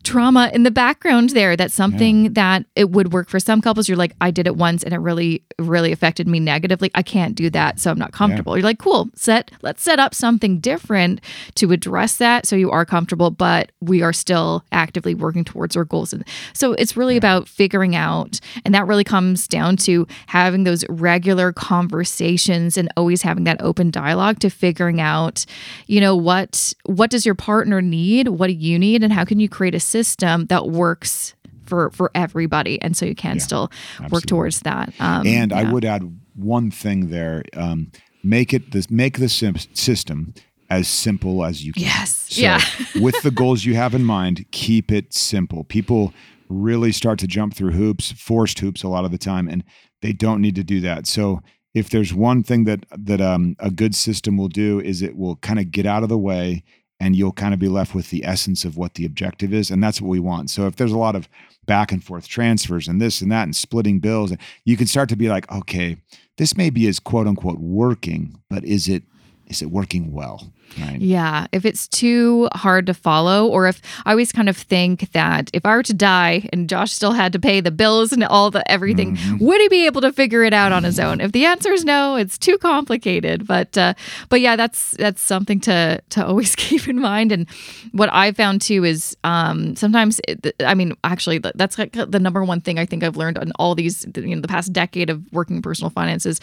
[0.03, 3.87] trauma in the background there that's something that it would work for some couples.
[3.87, 6.89] You're like i did it once and it really really affected me negatively.
[6.95, 8.57] I can't do that so i'm not comfortable.
[8.57, 11.21] You're like cool set let's set up something different
[11.55, 15.85] to address that so you are comfortable but we are still actively working towards our
[15.85, 16.13] goals.
[16.13, 20.85] And so it's really about figuring out and that really comes down to having those
[20.89, 25.45] regular conversations and always having that open dialogue to figuring out
[25.87, 28.27] you know what what does your partner need?
[28.29, 29.03] What do you need?
[29.03, 33.15] And how can you create a system that works for for everybody and so you
[33.15, 33.71] can Yeah, still
[34.11, 36.01] work towards that um, and I would add
[36.35, 37.91] one thing there: um,
[38.23, 40.33] make it this make the sim- system
[40.69, 41.83] as simple as you can.
[41.83, 42.61] yes So, yeah
[43.05, 45.63] with the goals you have in mind, keep it simple.
[45.63, 46.13] People
[46.49, 49.63] really start to jump through hoops, forced hoops a lot of the time, and
[50.01, 51.07] they don't need to do that.
[51.07, 51.41] So
[51.73, 55.35] if there's one thing that that um, a good system will do is it will
[55.37, 56.63] kind of get out of the way
[56.99, 59.83] and you'll kind of be left with the essence of what the objective is and
[59.83, 60.49] that's what we want.
[60.49, 61.29] So if there's a lot of
[61.69, 64.33] back and forth transfers and this and that and splitting bills
[64.65, 65.95] you can start to be like okay
[66.37, 69.03] this maybe is quote unquote working but is it
[69.45, 74.11] is it working well right Yeah, if it's too hard to follow, or if I
[74.11, 77.39] always kind of think that if I were to die and Josh still had to
[77.39, 79.39] pay the bills and all the everything, Mhm.
[79.41, 81.21] would he be able to figure it out on his own?
[81.21, 83.47] If the answer is no, it's too complicated.
[83.47, 83.93] But uh,
[84.29, 87.31] but yeah, that's that's something to to always keep in mind.
[87.31, 87.47] And
[87.91, 92.43] what I found too is um, sometimes, it, I mean, actually, that's like the number
[92.43, 95.21] one thing I think I've learned on all these, you know, the past decade of
[95.31, 96.39] working personal finances.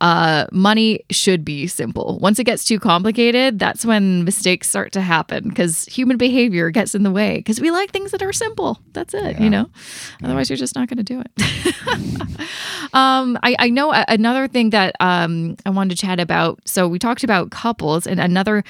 [0.00, 2.18] Uh, money should be simple.
[2.20, 6.92] Once it gets too complicated, that's when mistakes start to happen because human behavior gets
[6.92, 8.80] in the way because we like things that are simple.
[8.94, 9.42] That's it, Yeah.
[9.44, 9.70] you know.
[10.24, 11.30] Otherwise, you're just not going to do it.
[12.92, 16.58] um, I, I know another thing that um, I wanted to chat about.
[16.64, 18.64] So we talked about couples, and another,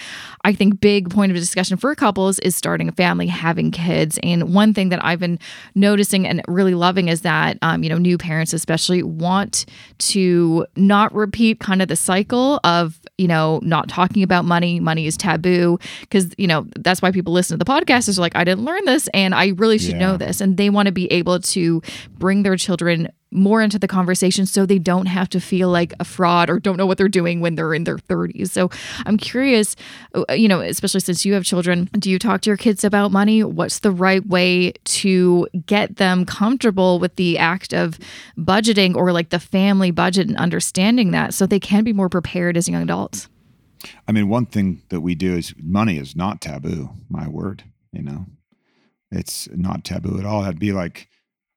[0.45, 4.19] I think, big point of discussion for couples is starting a family, having kids.
[4.23, 5.39] And one thing that I've been
[5.75, 9.65] noticing and really loving is that um, you know new parents especially want
[9.99, 14.79] to not repeat kind of the cycle of you know not talking about money.
[14.91, 18.35] Money is taboo because you know that's why people listen to the podcast is like
[18.35, 21.07] I didn't learn this and I really should know this, and they want to be
[21.13, 21.81] able to
[22.19, 26.05] bring their children more into the conversation so they don't have to feel like a
[26.05, 28.51] fraud or don't know what they're doing when they're in their 30s.
[28.51, 28.71] So
[29.07, 29.77] I'm curious,
[30.15, 33.13] uh, you know, especially since you have children, do you talk to your kids about
[33.13, 33.45] money?
[33.45, 37.99] What's the right way to get them comfortable with the act of
[38.37, 42.57] budgeting or like the family budget and understanding that so they can be more prepared
[42.57, 43.29] as young adults?
[44.07, 46.91] I mean, one thing that we do is money is not taboo.
[47.09, 48.27] My word, you know,
[49.11, 50.43] it's not taboo at all.
[50.43, 51.09] That'd be like,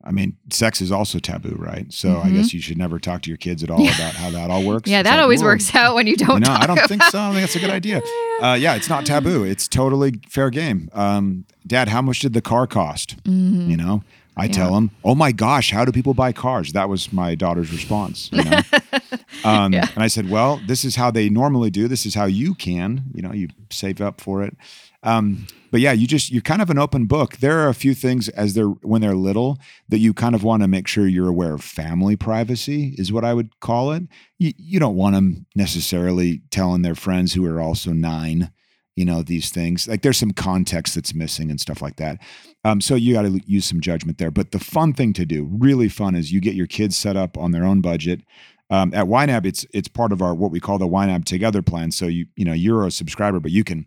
[0.06, 1.92] I mean, sex is also taboo, right?
[1.94, 2.34] So I Mhm.
[2.34, 4.90] guess you should never talk to your kids at all about how that all works.
[4.90, 5.48] Yeah, It's that like, always whoa.
[5.48, 7.20] works out when you don't No, I don't about think so.
[7.22, 8.02] I think that's a good idea.
[8.42, 9.44] Uh, yeah, it's not taboo.
[9.44, 10.90] It's totally fair game.
[10.94, 13.24] Um, Dad, how much did the car cost?
[13.24, 13.70] Mhm.
[13.70, 14.04] You know,
[14.36, 17.72] I tell them, "Oh my gosh, how do people buy cars?" That was my daughter's
[17.72, 18.30] response.
[18.32, 18.60] You know?
[19.44, 19.88] um, Yeah.
[19.94, 21.88] And I said, "Well, this is how they normally do.
[21.88, 23.04] This is how you can.
[23.14, 24.56] You know, you save up for it."
[25.04, 27.38] Um, but yeah, you just you're kind of an open book.
[27.38, 30.62] There are a few things as they're when they're little that you kind of want
[30.64, 31.64] to make sure you're aware of.
[31.64, 34.04] Family privacy is what I would call it.
[34.40, 38.52] You, you don't want them necessarily telling their friends who are also nine
[38.96, 39.88] you know these things.
[39.88, 42.20] Like there's some context that's missing and stuff like that.
[42.64, 44.32] Um, so you got to use some judgment there.
[44.32, 47.38] But the fun thing to do really fun is you get your kids set up
[47.38, 48.22] on their own budget.
[48.70, 51.92] Um, at YNAB it's it's part of our what we call the YNAB together plan.
[51.92, 53.86] So you you know you're a subscriber but you can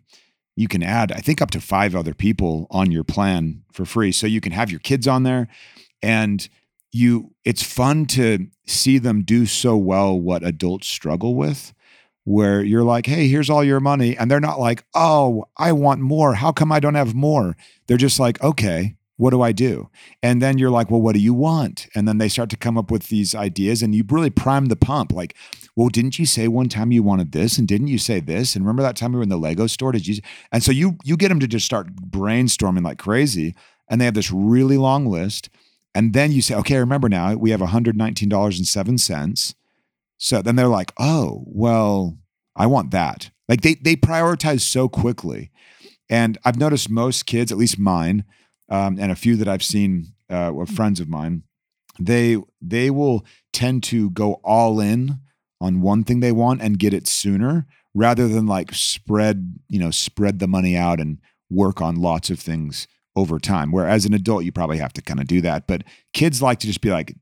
[0.55, 4.11] you can add i think up to five other people on your plan for free.
[4.11, 5.47] So you can have your kids on there
[6.01, 6.47] and
[6.91, 11.73] you it's fun to see them do so well what adults struggle with
[12.27, 14.17] where you're like, hey, here's all your money.
[14.17, 16.33] And they're not like, oh, I want more.
[16.33, 17.55] How come I don't have more?
[17.87, 19.89] They're just like, okay, what do I do?
[20.21, 21.87] And then you're like, well, what do you want?
[21.95, 24.75] And then they start to come up with these ideas and you really prime the
[24.75, 25.13] pump.
[25.13, 25.37] Like,
[25.77, 27.57] well, didn't you say one time you wanted this?
[27.57, 28.57] And didn't you say this?
[28.57, 29.93] And remember that time we were in the Lego store?
[29.93, 30.19] Did you?
[30.51, 33.55] And so you you get them to just start brainstorming like crazy.
[33.87, 35.49] And they have this really long list.
[35.95, 39.55] And then you say, okay, remember now, we have $119.07.
[40.17, 42.17] So then they're like, oh, well,
[42.55, 43.29] I want that.
[43.47, 45.51] Like they they prioritize so quickly.
[46.09, 48.23] And I've noticed most kids, at least mine,
[48.69, 51.43] um, and a few that I've seen uh, of friends of mine,
[51.99, 55.19] they they will tend to go all in
[55.59, 59.91] on one thing they want and get it sooner rather than like spread you know
[59.91, 63.71] spread the money out and work on lots of things over time.
[63.71, 65.67] Whereas an adult, you probably have to kind of do that.
[65.67, 67.15] But kids like to just be like,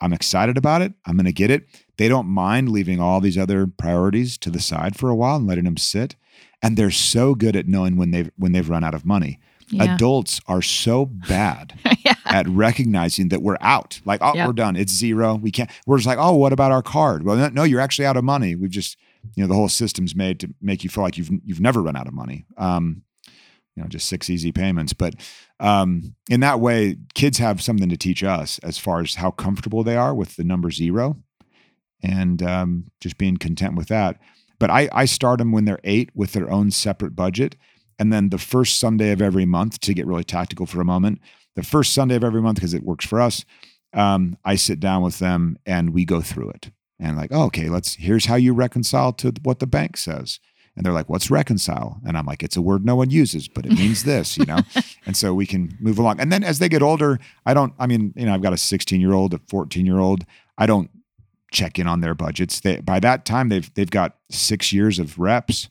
[0.00, 0.94] I'm excited about it.
[1.04, 1.66] I'm going to get it.
[1.98, 5.46] They don't mind leaving all these other priorities to the side for a while and
[5.46, 6.16] letting them sit.
[6.62, 9.38] And they're so good at knowing when they've when they've run out of money.
[9.70, 9.94] Yeah.
[9.94, 12.14] Adults are so bad yeah.
[12.24, 14.00] at recognizing that we're out.
[14.04, 14.46] Like, oh, yep.
[14.46, 14.76] we're done.
[14.76, 15.36] It's zero.
[15.36, 15.70] We can't.
[15.86, 17.24] We're just like, oh, what about our card?
[17.24, 18.56] Well, no, you're actually out of money.
[18.56, 18.98] We've just,
[19.36, 21.96] you know, the whole system's made to make you feel like you've you've never run
[21.96, 22.46] out of money.
[22.56, 23.02] Um,
[23.76, 24.92] you know, just six easy payments.
[24.92, 25.14] But
[25.58, 29.84] um, in that way, kids have something to teach us as far as how comfortable
[29.84, 31.16] they are with the number zero,
[32.02, 34.18] and um, just being content with that.
[34.58, 37.56] But I, I start them when they're eight with their own separate budget
[38.00, 41.20] and then the first Sunday of every month, to get really tactical for a moment,
[41.54, 43.44] the first Sunday of every month, because it works for us,
[43.92, 46.70] um, I sit down with them and we go through it.
[46.98, 50.40] And like, oh, okay, let's, here's how you reconcile to what the bank says.
[50.80, 52.00] And they're like, what's reconcile?
[52.06, 54.60] And I'm like, it's a word no one uses, but it means this, you know?
[55.04, 56.20] and so we can move along.
[56.20, 58.56] And then as they get older, I don't, I mean, you know, I've got a
[58.56, 60.24] 16 year old, a 14 year old.
[60.56, 60.90] I don't
[61.52, 62.60] check in on their budgets.
[62.60, 65.68] They, by that time, they've, they've got six years of reps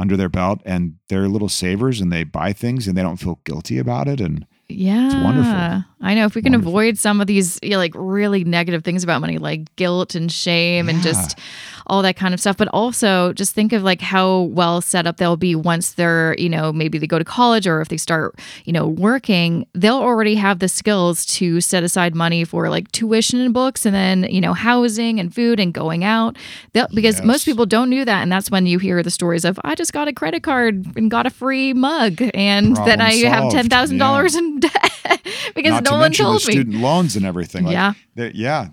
[0.00, 3.38] under their belt and they're little savers and they buy things and they don't feel
[3.44, 6.70] guilty about it and yeah it's wonderful i know if we can wonderful.
[6.70, 10.32] avoid some of these you know, like really negative things about money like guilt and
[10.32, 10.94] shame yeah.
[10.94, 11.38] and just
[11.86, 12.56] all that kind of stuff.
[12.56, 16.48] But also just think of like how well set up they'll be once they're, you
[16.48, 20.34] know, maybe they go to college or if they start, you know, working, they'll already
[20.34, 24.40] have the skills to set aside money for like tuition and books and then, you
[24.40, 26.36] know, housing and food and going out.
[26.72, 27.24] They'll, because yes.
[27.24, 28.22] most people don't do that.
[28.22, 31.10] And that's when you hear the stories of, I just got a credit card and
[31.10, 32.20] got a free mug.
[32.34, 33.54] And Problem then I solved.
[33.54, 34.38] have $10,000 yeah.
[34.38, 35.22] in debt
[35.54, 36.52] because Not no one told me.
[36.52, 37.64] Student loans and everything.
[37.64, 37.92] Like, yeah.
[38.16, 38.68] Yeah.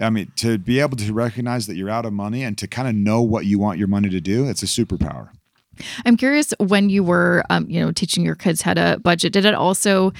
[0.00, 2.88] I mean, to be able to recognize that you're out of money and to kind
[2.88, 5.30] of know what you want your money to do, it's a superpower.
[6.04, 9.32] I'm curious when you were, um, you know, teaching your kids how to budget.
[9.32, 10.12] Did it also?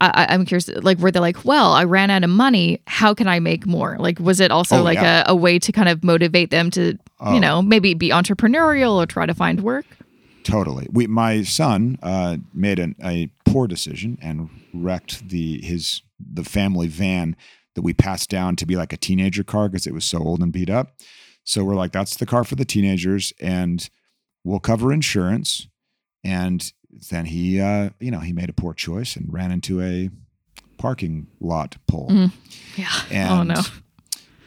[0.00, 2.80] Uh, I'm curious, like, were they like, "Well, I ran out of money.
[2.86, 5.24] How can I make more?" Like, was it also oh, like yeah.
[5.26, 7.34] a, a, way to kind of motivate them to, oh.
[7.34, 9.84] you know, maybe be entrepreneurial or try to find work?
[10.42, 10.88] Totally.
[10.90, 16.88] We, my son, uh, made an, a poor decision and wrecked the his the family
[16.88, 17.36] van
[17.74, 20.40] that we passed down to be like a teenager car because it was so old
[20.40, 20.96] and beat up.
[21.44, 23.88] So we're like, that's the car for the teenagers, and
[24.44, 25.68] we'll cover insurance.
[26.24, 26.72] And
[27.10, 30.10] then he, uh, you know, he made a poor choice and ran into a
[30.78, 32.08] parking lot pole.
[32.10, 32.32] Mm.
[32.76, 33.02] Yeah.
[33.10, 33.60] And, oh no.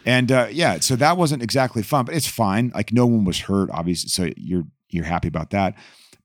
[0.06, 2.72] And uh, yeah, so that wasn't exactly fun, but it's fine.
[2.74, 4.10] Like no one was hurt, obviously.
[4.10, 5.76] So you're you're happy about that.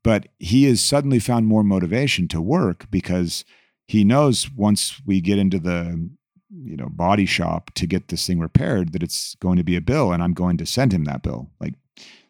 [0.05, 3.45] But he has suddenly found more motivation to work because
[3.87, 6.11] he knows once we get into the
[6.55, 9.81] you know body shop to get this thing repaired that it's going to be a
[9.81, 11.51] bill and i'm going to send him that bill.
[11.61, 11.75] Like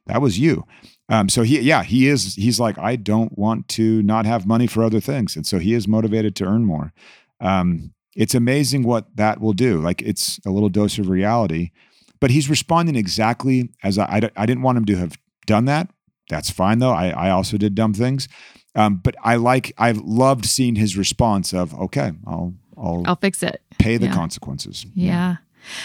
[0.06, 0.66] that was you.
[1.08, 4.66] Um, so he yeah he is he's like i don't want to not have money
[4.66, 5.36] for other things.
[5.36, 6.92] And so he is motivated to earn more.
[7.40, 9.80] Um, it's amazing what that will do.
[9.80, 11.70] Like it's a little dose of reality
[12.22, 15.90] but he's responding exactly as i i, I didn't want him to have done that.
[16.30, 16.92] That's fine though.
[16.92, 18.28] I i also did dumb things.
[18.74, 23.42] Um, but i like i've loved seeing his response of okay i'll I'll, I'll fix
[23.42, 23.62] it.
[23.78, 24.14] Pay the yeah.
[24.14, 24.86] consequences.
[24.94, 25.36] Yeah.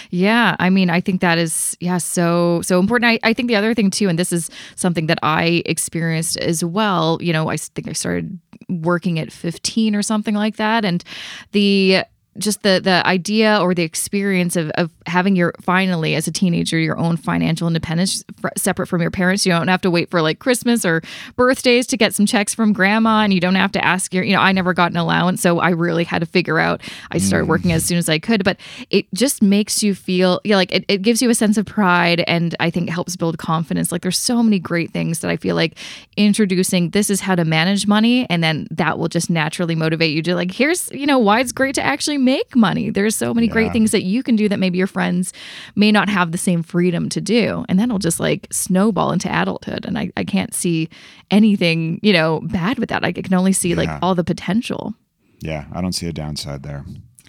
[0.09, 3.11] Yeah, I mean, I think that is yeah so so important.
[3.11, 6.63] I, I think the other thing too, and this is something that I experienced as
[6.63, 7.19] well.
[7.21, 8.39] You know, I think I started
[8.69, 11.03] working at 15 or something like that, and
[11.51, 12.03] the
[12.37, 16.77] just the the idea or the experience of, of having your finally as a teenager
[16.77, 19.45] your own financial independence f- separate from your parents.
[19.45, 21.01] You don't have to wait for like christmas or
[21.35, 24.33] birthdays to get some checks from grandma and you don't have to ask your you
[24.33, 26.81] know i never got an allowance so i really had to figure out
[27.11, 27.49] i started mm.
[27.49, 28.43] working as soon as i could.
[28.43, 28.59] But
[28.89, 32.23] it just makes you feel yeah like it, it gives you a sense of pride
[32.27, 33.91] and i think helps build confidence.
[33.91, 35.77] Like there's so many great things that i feel like
[36.15, 40.21] introducing this is how to manage money and then that will just naturally motivate you
[40.21, 42.89] to like here's you know why it's great to actually make money.
[42.89, 43.53] There's so many yeah.
[43.53, 45.31] great things that you can do that maybe your friends
[45.75, 47.63] may not have the same freedom to do.
[47.69, 49.85] And then it'll just like snowball into adulthood.
[49.85, 50.89] And I, I can't see
[51.31, 53.05] anything, you know, bad with that.
[53.05, 53.77] I can only see yeah.
[53.77, 54.93] like all the potential.
[55.39, 56.83] Yeah, I don't see a downside there.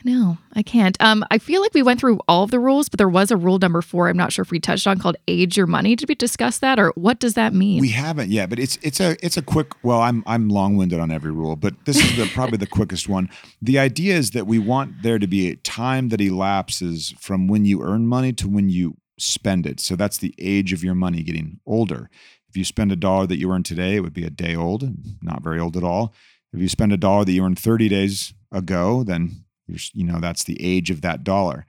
[0.09, 0.96] No, I can't.
[1.02, 3.36] Um, I feel like we went through all of the rules, but there was a
[3.36, 4.09] rule number four.
[4.09, 6.78] I'm not sure if we touched on called "age your money." Did we discuss that,
[6.78, 7.82] or what does that mean?
[7.82, 9.72] We haven't yet, but it's it's a it's a quick.
[9.82, 13.06] Well, I'm I'm long winded on every rule, but this is the, probably the quickest
[13.06, 13.28] one.
[13.61, 17.66] The idea is that we want there to be a time that elapses from when
[17.66, 19.78] you earn money to when you spend it.
[19.78, 22.09] So that's the age of your money getting older.
[22.48, 24.88] If you spend a dollar that you earn today, it would be a day old,
[25.20, 26.14] not very old at all.
[26.54, 29.44] If you spend a dollar that you earned 30 days ago, then
[29.93, 31.66] you know that's the age of that dollar.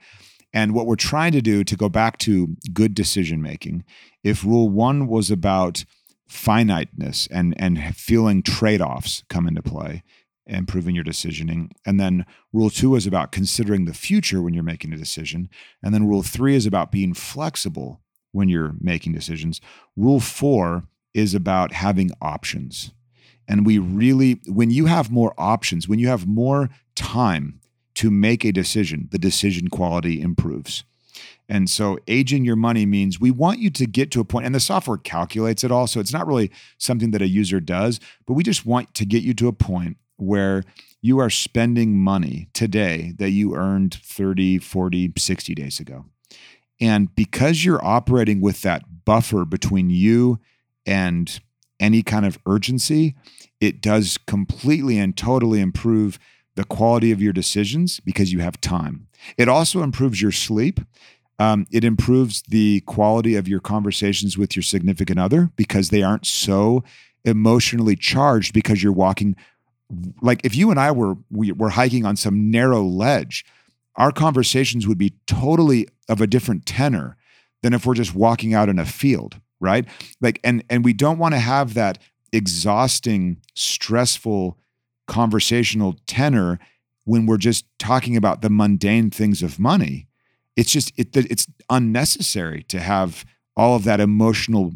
[0.52, 3.84] And what we're trying to do to go back to good decision making,
[4.24, 5.86] if rule one was about
[6.28, 10.04] finiteness and and feeling trade-offs come into play,
[10.46, 11.72] improving your decisioning.
[11.86, 15.50] And then rule two is about considering the future when you're making a decision.
[15.84, 19.62] And then rule three is about being flexible when you're making decisions.
[19.96, 20.84] Rule four
[21.14, 22.92] is about having options.
[23.48, 27.59] And we really, when you have more options, when you have more time
[28.00, 30.86] to make a decision, the decision quality improves.
[31.50, 34.56] And so aging your money means we want you to get to a point, and
[34.56, 35.86] the software calculates it all.
[35.86, 39.24] So it's not really something that a user does, but we just want to get
[39.24, 40.64] you to a point where
[41.02, 46.06] you are spending money today that you earned 30, 40, 60 days ago.
[46.80, 50.40] And because you're operating with that buffer between you
[50.86, 51.38] and
[51.82, 53.16] any kind of urgency,
[53.60, 56.18] it does completely and totally improve
[56.60, 59.08] the quality of your decisions because you have time.
[59.38, 60.82] It also improves your sleep.
[61.40, 66.26] Um, it improves the quality of your conversations with your significant other because they aren't
[66.26, 66.84] so
[67.24, 69.38] emotionally charged because you're walking
[70.22, 73.46] like if you and I were we were hiking on some narrow ledge,
[73.96, 77.16] our conversations would be totally of a different tenor
[77.64, 79.86] than if we're just walking out in a field, right?
[80.20, 82.00] Like and and we don't want to have that
[82.34, 84.58] exhausting, stressful
[85.10, 86.60] conversational tenor
[87.04, 90.08] when we're just talking about the mundane things of money.
[90.56, 93.26] It's just it, it's unnecessary to have
[93.58, 94.74] all of that emotional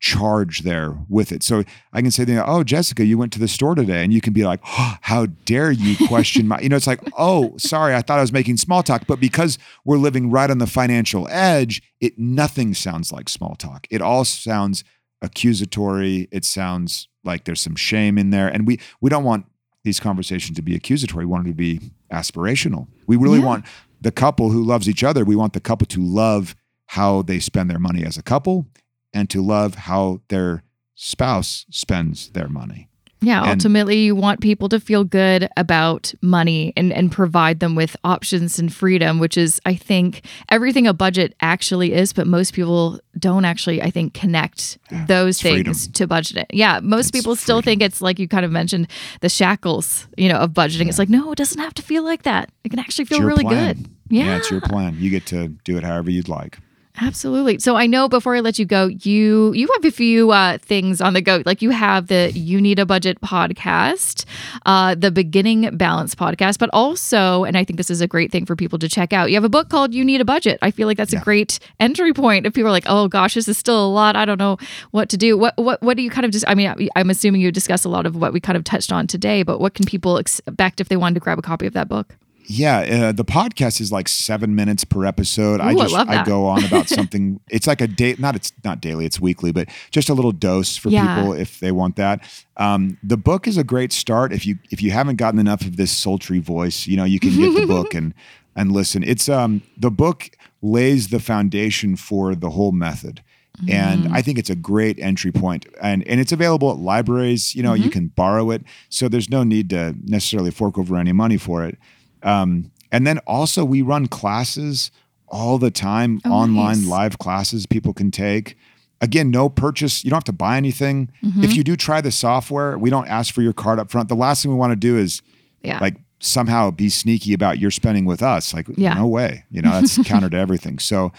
[0.00, 1.42] charge there with it.
[1.42, 1.62] So
[1.92, 4.44] I can say, "Oh, Jessica, you went to the store today," and you can be
[4.44, 8.18] like, oh, "How dare you question my?" You know, it's like, "Oh, sorry, I thought
[8.18, 12.18] I was making small talk," but because we're living right on the financial edge, it
[12.18, 13.86] nothing sounds like small talk.
[13.90, 14.84] It all sounds
[15.22, 16.28] accusatory.
[16.32, 19.46] It sounds like there's some shame in there, and we we don't want
[19.84, 21.24] these conversations to be accusatory.
[21.24, 22.88] We want them to be aspirational.
[23.06, 23.46] We really yeah.
[23.46, 23.64] want
[24.00, 25.24] the couple who loves each other.
[25.24, 26.54] We want the couple to love
[26.86, 28.66] how they spend their money as a couple
[29.12, 30.64] and to love how their
[30.94, 32.89] spouse spends their money.
[33.22, 37.74] Yeah, and, ultimately, you want people to feel good about money and, and provide them
[37.74, 42.12] with options and freedom, which is, I think, everything a budget actually is.
[42.12, 45.92] But most people don't actually, I think, connect yeah, those things freedom.
[45.92, 46.46] to budgeting.
[46.50, 47.80] Yeah, most it's people still freedom.
[47.80, 48.88] think it's like you kind of mentioned
[49.20, 50.84] the shackles, you know, of budgeting.
[50.84, 50.88] Yeah.
[50.88, 52.50] It's like, no, it doesn't have to feel like that.
[52.64, 53.76] It can actually feel really plan.
[53.76, 53.90] good.
[54.08, 54.24] Yeah.
[54.24, 54.96] yeah, it's your plan.
[54.98, 56.58] You get to do it however you'd like.
[57.02, 57.58] Absolutely.
[57.58, 61.00] So I know before I let you go, you you have a few uh, things
[61.00, 61.42] on the go.
[61.46, 64.26] Like you have the You Need a Budget podcast,
[64.66, 68.44] uh, the Beginning Balance podcast, but also, and I think this is a great thing
[68.44, 69.30] for people to check out.
[69.30, 70.58] You have a book called You Need a Budget.
[70.60, 71.20] I feel like that's yeah.
[71.20, 72.44] a great entry point.
[72.44, 74.14] If people are like, "Oh gosh, this is still a lot.
[74.14, 74.58] I don't know
[74.90, 76.44] what to do." What what what do you kind of just?
[76.46, 79.06] I mean, I'm assuming you discuss a lot of what we kind of touched on
[79.06, 81.88] today, but what can people expect if they wanted to grab a copy of that
[81.88, 82.14] book?
[82.52, 85.60] Yeah, uh, the podcast is like seven minutes per episode.
[85.60, 87.38] Ooh, I just I, I, go on about something.
[87.48, 90.76] it's like a day, not it's not daily, it's weekly, but just a little dose
[90.76, 91.14] for yeah.
[91.14, 92.28] people if they want that.
[92.56, 95.76] Um, the book is a great start if you if you haven't gotten enough of
[95.76, 96.88] this sultry voice.
[96.88, 98.14] You know, you can get the book and
[98.56, 99.04] and listen.
[99.04, 100.30] It's um the book
[100.60, 103.22] lays the foundation for the whole method.
[103.58, 103.70] Mm-hmm.
[103.70, 105.66] And I think it's a great entry point.
[105.80, 107.84] And and it's available at libraries, you know, mm-hmm.
[107.84, 108.64] you can borrow it.
[108.88, 111.78] So there's no need to necessarily fork over any money for it.
[112.22, 114.90] Um, and then also, we run classes
[115.28, 116.86] all the time, oh, online nice.
[116.86, 118.56] live classes people can take.
[119.00, 120.04] Again, no purchase.
[120.04, 121.10] You don't have to buy anything.
[121.22, 121.44] Mm-hmm.
[121.44, 124.08] If you do try the software, we don't ask for your card up front.
[124.08, 125.22] The last thing we want to do is
[125.62, 125.78] yeah.
[125.80, 128.52] like somehow be sneaky about your spending with us.
[128.52, 128.94] Like, yeah.
[128.94, 129.44] no way.
[129.50, 130.78] You know, that's counter to everything.
[130.78, 131.12] So,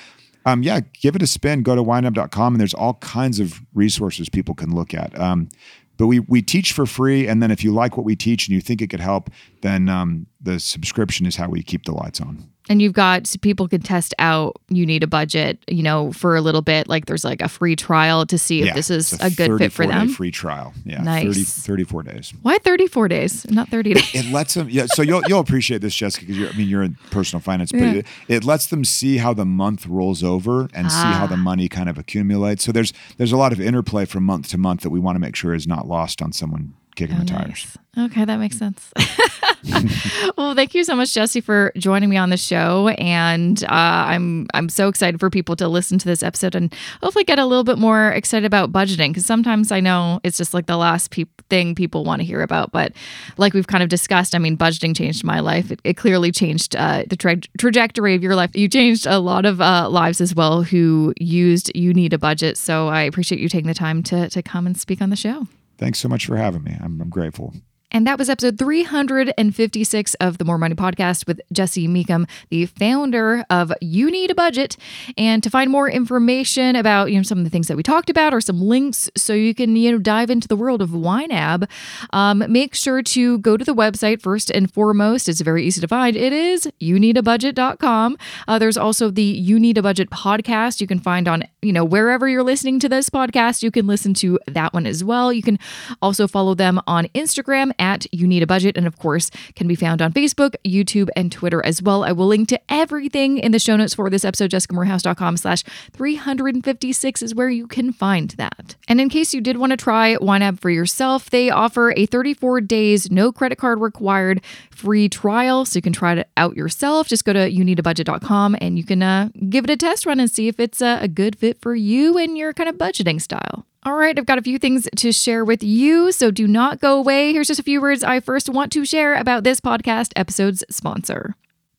[0.45, 1.63] um, yeah, give it a spin.
[1.63, 5.17] Go to ynab.com and there's all kinds of resources people can look at.
[5.19, 5.49] Um,
[5.97, 8.55] but we we teach for free, and then if you like what we teach and
[8.55, 9.29] you think it could help,
[9.61, 12.47] then um, the subscription is how we keep the lights on.
[12.69, 14.55] And you've got so people can test out.
[14.69, 16.87] You need a budget, you know, for a little bit.
[16.87, 19.57] Like there's like a free trial to see if yeah, this is a, a, good
[19.57, 20.09] fit for them.
[20.09, 21.25] free trial, yeah, nice.
[21.25, 22.33] 30, 34 days.
[22.43, 24.15] Why 34 days, not 30 days?
[24.15, 24.85] It lets them, yeah.
[24.85, 26.49] So you'll you'll appreciate this, Jessica, because you're.
[26.49, 27.93] I mean you're in personal finance, but yeah.
[27.93, 30.89] it, it, lets them see how the month rolls over and ah.
[30.89, 31.37] see how the ah.
[31.37, 32.63] money kind of accumulates.
[32.63, 35.19] So there's there's a lot of interplay from month to month that we want to
[35.19, 37.77] make sure is not lost on someone kicking oh, the tires.
[37.97, 38.91] Okay, that makes sense.
[40.37, 44.47] well, thank you so much, Jesse, for joining me on the show, and uh, I'm
[44.53, 47.63] I'm so excited for people to listen to this episode and hopefully get a little
[47.63, 51.25] bit more excited about budgeting because sometimes I know it's just like the last pe-
[51.49, 52.93] thing people want to hear about, but
[53.37, 55.71] like we've kind of discussed, I mean, budgeting changed my life.
[55.71, 58.55] It, it clearly changed uh, the tra- trajectory of your life.
[58.55, 62.57] You changed a lot of uh, lives as well who used you need a budget.
[62.57, 65.47] So I appreciate you taking the time to to come and speak on the show.
[65.81, 66.77] Thanks so much for having me.
[66.79, 67.55] I'm, I'm grateful.
[67.91, 73.43] And that was episode 356 of the More Money Podcast with Jesse Mecham, the founder
[73.49, 74.77] of You Need a Budget.
[75.17, 78.09] And to find more information about you know some of the things that we talked
[78.09, 81.69] about or some links so you can you know dive into the world of YNAB,
[82.13, 85.27] um, make sure to go to the website first and foremost.
[85.27, 86.15] It's very easy to find.
[86.15, 88.17] It is youneedabudget.com.
[88.47, 91.83] Uh, there's also the You Need a Budget podcast you can find on you know
[91.83, 93.63] wherever you're listening to this podcast.
[93.63, 95.33] You can listen to that one as well.
[95.33, 95.59] You can
[96.01, 99.75] also follow them on Instagram at You Need a Budget, and of course, can be
[99.75, 102.05] found on Facebook, YouTube, and Twitter as well.
[102.05, 104.51] I will link to everything in the show notes for this episode.
[104.51, 108.75] JessicaMoorhouse.com slash 356 is where you can find that.
[108.87, 112.61] And in case you did want to try YNAB for yourself, they offer a 34
[112.61, 115.65] days, no credit card required free trial.
[115.65, 117.07] So you can try it out yourself.
[117.07, 120.47] Just go to youneedabudget.com and you can uh, give it a test run and see
[120.47, 123.65] if it's a, a good fit for you and your kind of budgeting style.
[123.83, 126.99] All right, I've got a few things to share with you, so do not go
[126.99, 127.33] away.
[127.33, 131.33] Here's just a few words I first want to share about this podcast episode's sponsor.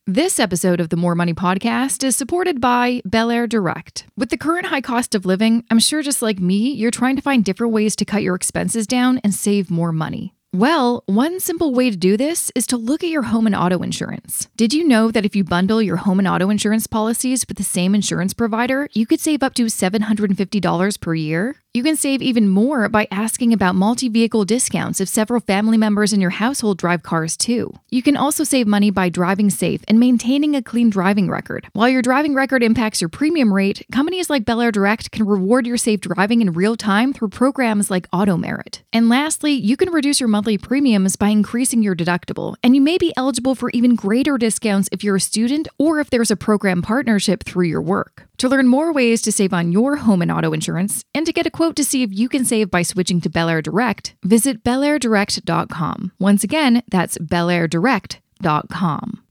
[0.05, 4.05] This episode of the More Money Podcast is supported by Belair Direct.
[4.16, 7.22] With the current high cost of living, I'm sure just like me, you're trying to
[7.22, 10.34] find different ways to cut your expenses down and save more money.
[10.55, 13.78] Well, one simple way to do this is to look at your home and auto
[13.78, 14.48] insurance.
[14.55, 17.64] Did you know that if you bundle your home and auto insurance policies with the
[17.64, 21.57] same insurance provider, you could save up to $750 per year?
[21.74, 26.12] You can save even more by asking about multi vehicle discounts if several family members
[26.12, 27.72] in your household drive cars too.
[27.88, 31.68] You can also save money by driving safe and maintaining a clean driving record.
[31.72, 35.78] While your driving record impacts your premium rate, companies like Belair Direct can reward your
[35.78, 38.82] safe driving in real time through programs like Auto Merit.
[38.92, 42.97] And lastly, you can reduce your monthly premiums by increasing your deductible, and you may
[42.99, 46.82] be eligible for even greater discounts if you're a student or if there's a program
[46.82, 48.28] partnership through your work.
[48.38, 51.47] To learn more ways to save on your home and auto insurance and to get
[51.47, 56.12] a quote to see if you can save by switching to Belair Direct, visit belairdirect.com.
[56.18, 59.22] Once again, that's belairdirect.com.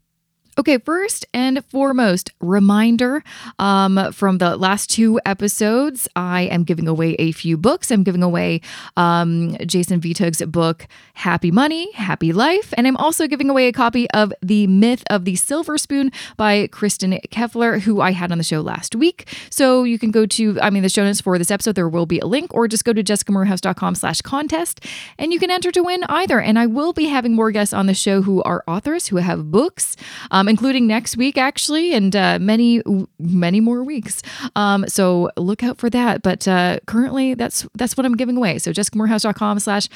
[0.59, 3.23] Okay, first and foremost, reminder
[3.57, 7.89] um, from the last two episodes, I am giving away a few books.
[7.89, 8.59] I'm giving away
[8.97, 12.73] um, Jason Vitug's book, Happy Money, Happy Life.
[12.75, 16.67] And I'm also giving away a copy of The Myth of the Silver Spoon by
[16.67, 19.33] Kristin Keffeler, who I had on the show last week.
[19.49, 22.05] So you can go to, I mean, the show notes for this episode, there will
[22.05, 24.81] be a link, or just go to jessicamoorhouse.com slash contest,
[25.17, 26.41] and you can enter to win either.
[26.41, 29.49] And I will be having more guests on the show who are authors, who have
[29.49, 29.95] books.
[30.29, 32.81] Um, um, including next week, actually, and uh, many,
[33.19, 34.23] many more weeks.
[34.55, 36.23] Um, so look out for that.
[36.23, 38.57] But uh, currently, that's that's what I'm giving away.
[38.57, 39.87] So jessicamoorhouse.com slash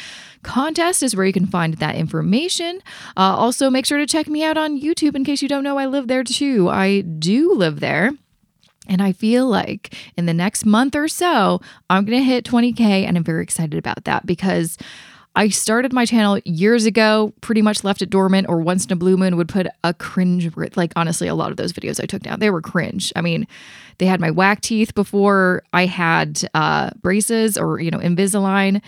[0.43, 2.82] contest is where you can find that information.
[3.18, 5.80] Uh, also, make sure to check me out on YouTube in case you don't know
[5.80, 6.70] I live there too.
[6.70, 8.12] I do live there.
[8.88, 12.80] And I feel like in the next month or so, I'm going to hit 20K.
[12.80, 14.78] And I'm very excited about that because
[15.36, 18.95] I started my channel years ago, pretty much left it dormant, or once in a
[18.95, 22.21] blue moon would put a cringe, like honestly, a lot of those videos I took
[22.21, 23.11] down, they were cringe.
[23.15, 23.45] I mean,
[23.97, 28.81] they had my whack teeth before I had uh, braces or, you know, Invisalign.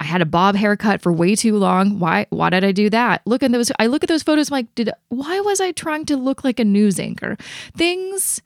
[0.00, 1.98] I had a bob haircut for way too long.
[1.98, 3.20] Why why did I do that?
[3.26, 6.06] Look at those I look at those photos I'm like, did why was I trying
[6.06, 7.36] to look like a news anchor?
[7.76, 8.40] Things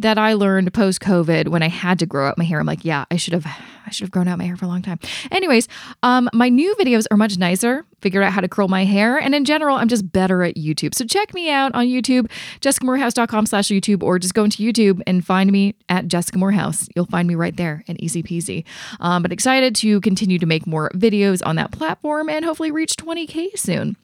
[0.00, 2.58] that I learned post COVID when I had to grow out my hair.
[2.58, 4.68] I'm like, yeah, I should have I should have grown out my hair for a
[4.68, 4.98] long time.
[5.30, 5.66] Anyways,
[6.02, 7.84] um, my new videos are much nicer.
[8.00, 10.94] Figured out how to curl my hair, and in general, I'm just better at YouTube.
[10.94, 12.30] So check me out on YouTube,
[12.60, 16.88] jessicamoorhouse.com slash YouTube, or just go into YouTube and find me at Jessica Moorhouse.
[16.94, 18.64] You'll find me right there and easy peasy.
[19.00, 22.94] Um, but excited to continue to make more videos on that platform and hopefully reach
[22.96, 23.96] 20K soon.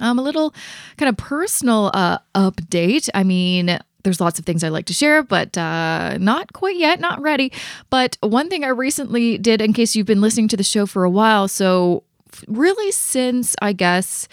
[0.00, 0.54] Um, a little
[0.96, 3.08] kind of personal uh, update.
[3.14, 7.00] I mean, there's lots of things I'd like to share, but uh, not quite yet,
[7.00, 7.50] not ready.
[7.90, 11.04] But one thing I recently did, in case you've been listening to the show for
[11.04, 12.04] a while, so
[12.46, 14.28] really since I guess.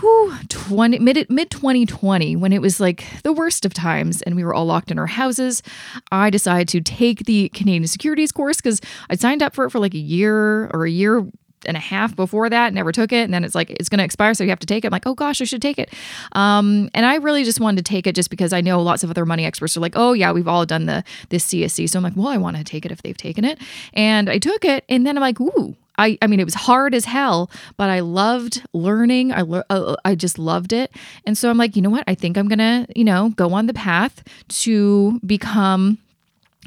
[0.00, 4.42] Whew, 20 mid mid 2020 when it was like the worst of times and we
[4.42, 5.62] were all locked in our houses
[6.10, 9.78] i decided to take the canadian securities course because i signed up for it for
[9.78, 11.24] like a year or a year
[11.66, 13.24] and a half before that, never took it.
[13.24, 14.34] And then it's like, it's going to expire.
[14.34, 14.88] So you have to take it.
[14.88, 15.92] I'm like, oh gosh, I should take it.
[16.32, 19.10] Um, and I really just wanted to take it just because I know lots of
[19.10, 21.88] other money experts are like, oh yeah, we've all done the this CSC.
[21.88, 23.58] So I'm like, well, I want to take it if they've taken it.
[23.92, 24.84] And I took it.
[24.88, 28.00] And then I'm like, ooh, I, I mean, it was hard as hell, but I
[28.00, 29.32] loved learning.
[29.32, 30.90] I, uh, I just loved it.
[31.24, 32.04] And so I'm like, you know what?
[32.06, 35.98] I think I'm going to, you know, go on the path to become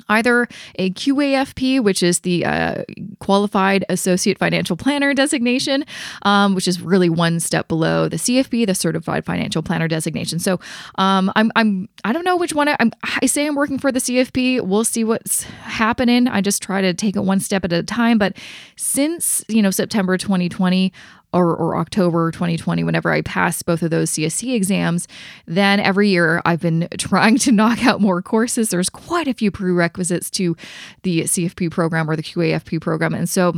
[0.10, 2.84] either a QAFP, which is the uh,
[3.20, 5.86] Qualified Associate Financial Planner designation,
[6.24, 10.40] um, which is really one step below the CFP, the Certified Financial Planner designation.
[10.40, 10.60] So
[10.96, 12.92] um, I'm, I'm I don't know which one I, I'm,
[13.22, 14.62] I say I'm working for the CFP.
[14.62, 16.28] We'll see what's happening.
[16.28, 18.18] I just try to take it one step at a time.
[18.18, 18.38] But
[18.76, 20.92] since you know September 2020,
[21.34, 25.08] or, or October 2020, whenever I passed both of those CSC exams,
[25.46, 28.70] then every year I've been trying to knock out more courses.
[28.70, 30.56] There's quite a few prerequisites to
[31.04, 33.14] the CFP program or the QAFP program.
[33.14, 33.54] And so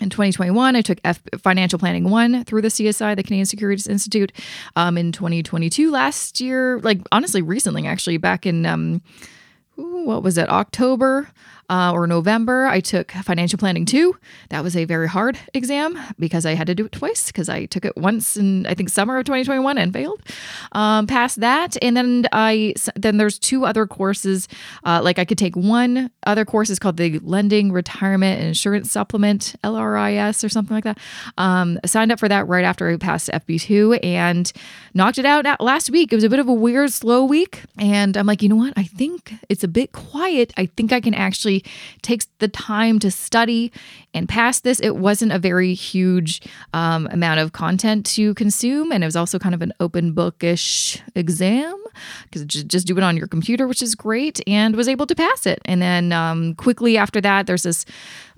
[0.00, 4.32] in 2021, I took F- Financial Planning 1 through the CSI, the Canadian Securities Institute.
[4.74, 9.02] Um, in 2022, last year, like honestly, recently, actually, back in, um,
[9.76, 11.28] what was it, October,
[11.72, 14.14] uh, or November, I took financial planning two.
[14.50, 17.64] That was a very hard exam because I had to do it twice because I
[17.64, 20.20] took it once in I think summer of 2021 and failed.
[20.72, 24.48] Um, that, and then I then there's two other courses.
[24.84, 28.92] Uh, like I could take one other course is called the Lending Retirement and Insurance
[28.92, 30.98] Supplement LRIS or something like that.
[31.38, 34.52] Um, signed up for that right after I passed FP2 and
[34.92, 36.12] knocked it out last week.
[36.12, 38.74] It was a bit of a weird, slow week, and I'm like, you know what?
[38.76, 40.52] I think it's a bit quiet.
[40.58, 41.61] I think I can actually
[42.02, 43.72] takes the time to study
[44.14, 44.80] and pass this.
[44.80, 46.42] It wasn't a very huge
[46.72, 51.00] um, amount of content to consume, and it was also kind of an open bookish
[51.14, 51.78] exam
[52.24, 55.14] because just, just do it on your computer, which is great, and was able to
[55.14, 55.60] pass it.
[55.64, 57.84] And then um, quickly after that, there's this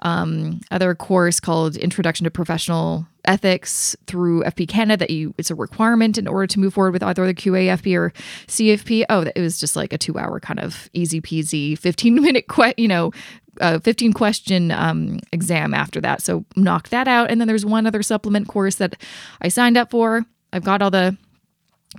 [0.00, 5.54] um, other course called Introduction to Professional Ethics through FP Canada that you it's a
[5.54, 8.12] requirement in order to move forward with either the QAFP or
[8.46, 9.04] CFP.
[9.08, 12.74] Oh, it was just like a two hour kind of easy peasy, 15 minute, que-
[12.76, 13.12] you know,
[13.60, 16.22] uh, 15 question um, exam after that.
[16.22, 17.30] So knock that out.
[17.30, 18.96] And then there's one other supplement course that
[19.40, 20.24] I signed up for.
[20.52, 21.16] I've got all the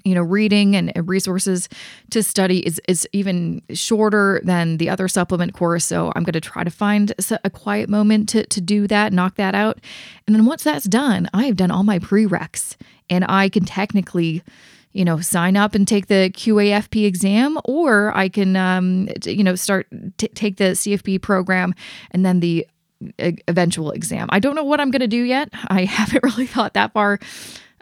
[0.04, 1.70] you know reading and resources
[2.10, 5.86] to study is is even shorter than the other supplement course.
[5.86, 9.36] So i'm going to try to find a quiet moment to, to do that knock
[9.36, 9.80] that out.
[10.28, 12.76] And then once that's done i have done all my prereqs
[13.10, 14.44] and i can technically
[14.92, 19.56] you know sign up and take the qafp exam or i can um, you know
[19.56, 19.88] start
[20.18, 21.74] t- take the cfp program
[22.12, 22.66] and then the
[23.48, 24.28] eventual exam.
[24.32, 25.50] I don't know what i'm going to do yet.
[25.68, 27.20] I haven't really thought that far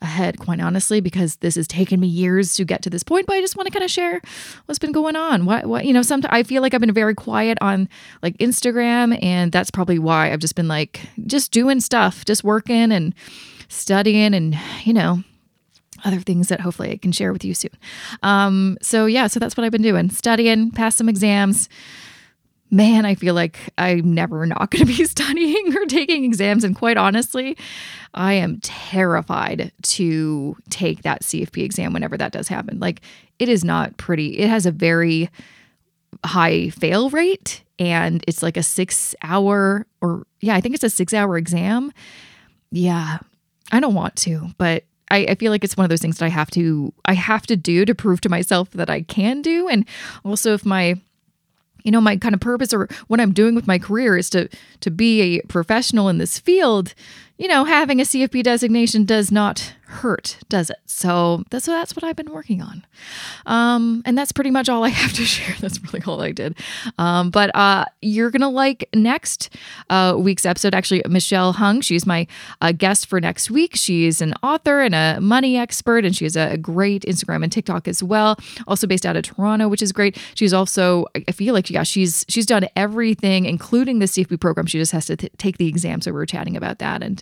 [0.04, 3.26] ahead, quite honestly, because this has taken me years to get to this point.
[3.26, 4.22] But I just want to kind of share
[4.66, 5.46] what's been going on.
[5.46, 7.90] What, what, you know, sometimes I feel like I've been very quiet on
[8.22, 12.92] like Instagram, and that's probably why I've just been like just doing stuff, just working
[12.92, 13.16] and
[13.70, 15.24] studying, and you know,
[16.06, 17.72] other things that hopefully I can share with you soon.
[18.22, 21.70] Um, so yeah, so that's what I've been doing: studying, pass some exams
[22.74, 26.64] man, I feel like I'm never not going to be studying or taking exams.
[26.64, 27.56] And quite honestly,
[28.14, 32.80] I am terrified to take that CFP exam whenever that does happen.
[32.80, 33.02] Like,
[33.38, 34.40] it is not pretty.
[34.40, 35.30] It has a very
[36.26, 40.90] high fail rate, and it's like a six hour, or yeah, I think it's a
[40.90, 41.92] six hour exam.
[42.72, 43.20] Yeah,
[43.72, 46.30] I don't want to, but I, feel like it's one of those things that I
[46.30, 49.68] have to I have to do to prove to myself that I can do.
[49.68, 49.88] And
[50.24, 51.00] also if my
[51.84, 54.50] you know my kind of purpose or what i'm doing with my career is to
[54.80, 56.94] to be a professional in this field.
[57.38, 60.78] You know having a cfp designation does not hurt, does it?
[60.86, 62.86] So that's that's what I've been working on,
[63.46, 65.56] um, and that's pretty much all I have to share.
[65.60, 66.58] That's really all I did.
[66.98, 69.50] Um, but uh, you're gonna like next
[69.90, 70.74] uh, week's episode.
[70.74, 72.28] Actually, Michelle Hung, she's my
[72.62, 73.76] uh, guest for next week.
[73.76, 77.88] She's an author and a money expert, and she has a great Instagram and TikTok
[77.88, 78.38] as well.
[78.68, 80.18] Also based out of Toronto, which is great.
[80.36, 84.66] She's also I feel like yeah, she's she's done everything, including the CFP program.
[84.66, 86.02] She just has to take the exam.
[86.02, 87.22] So we are chatting about that, and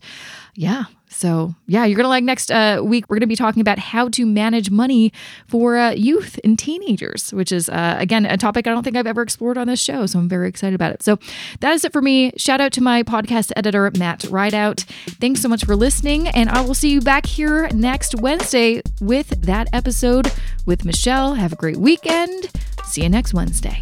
[0.56, 3.62] yeah, so, yeah, you're going to like next uh, week, we're going to be talking
[3.62, 5.12] about how to manage money
[5.48, 9.08] for uh, youth and teenagers, which is, uh, again, a topic I don't think I've
[9.08, 10.06] ever explored on this show.
[10.06, 11.04] So, I'm very excited about it.
[11.04, 11.20] So,
[11.60, 12.32] that is it for me.
[12.38, 14.80] Shout out to my podcast editor, Matt Rideout.
[15.20, 16.28] Thanks so much for listening.
[16.30, 20.32] And I will see you back here next Wednesday with that episode
[20.66, 21.36] with Michelle.
[21.36, 22.50] Have a great weekend.
[22.86, 23.82] See you next Wednesday.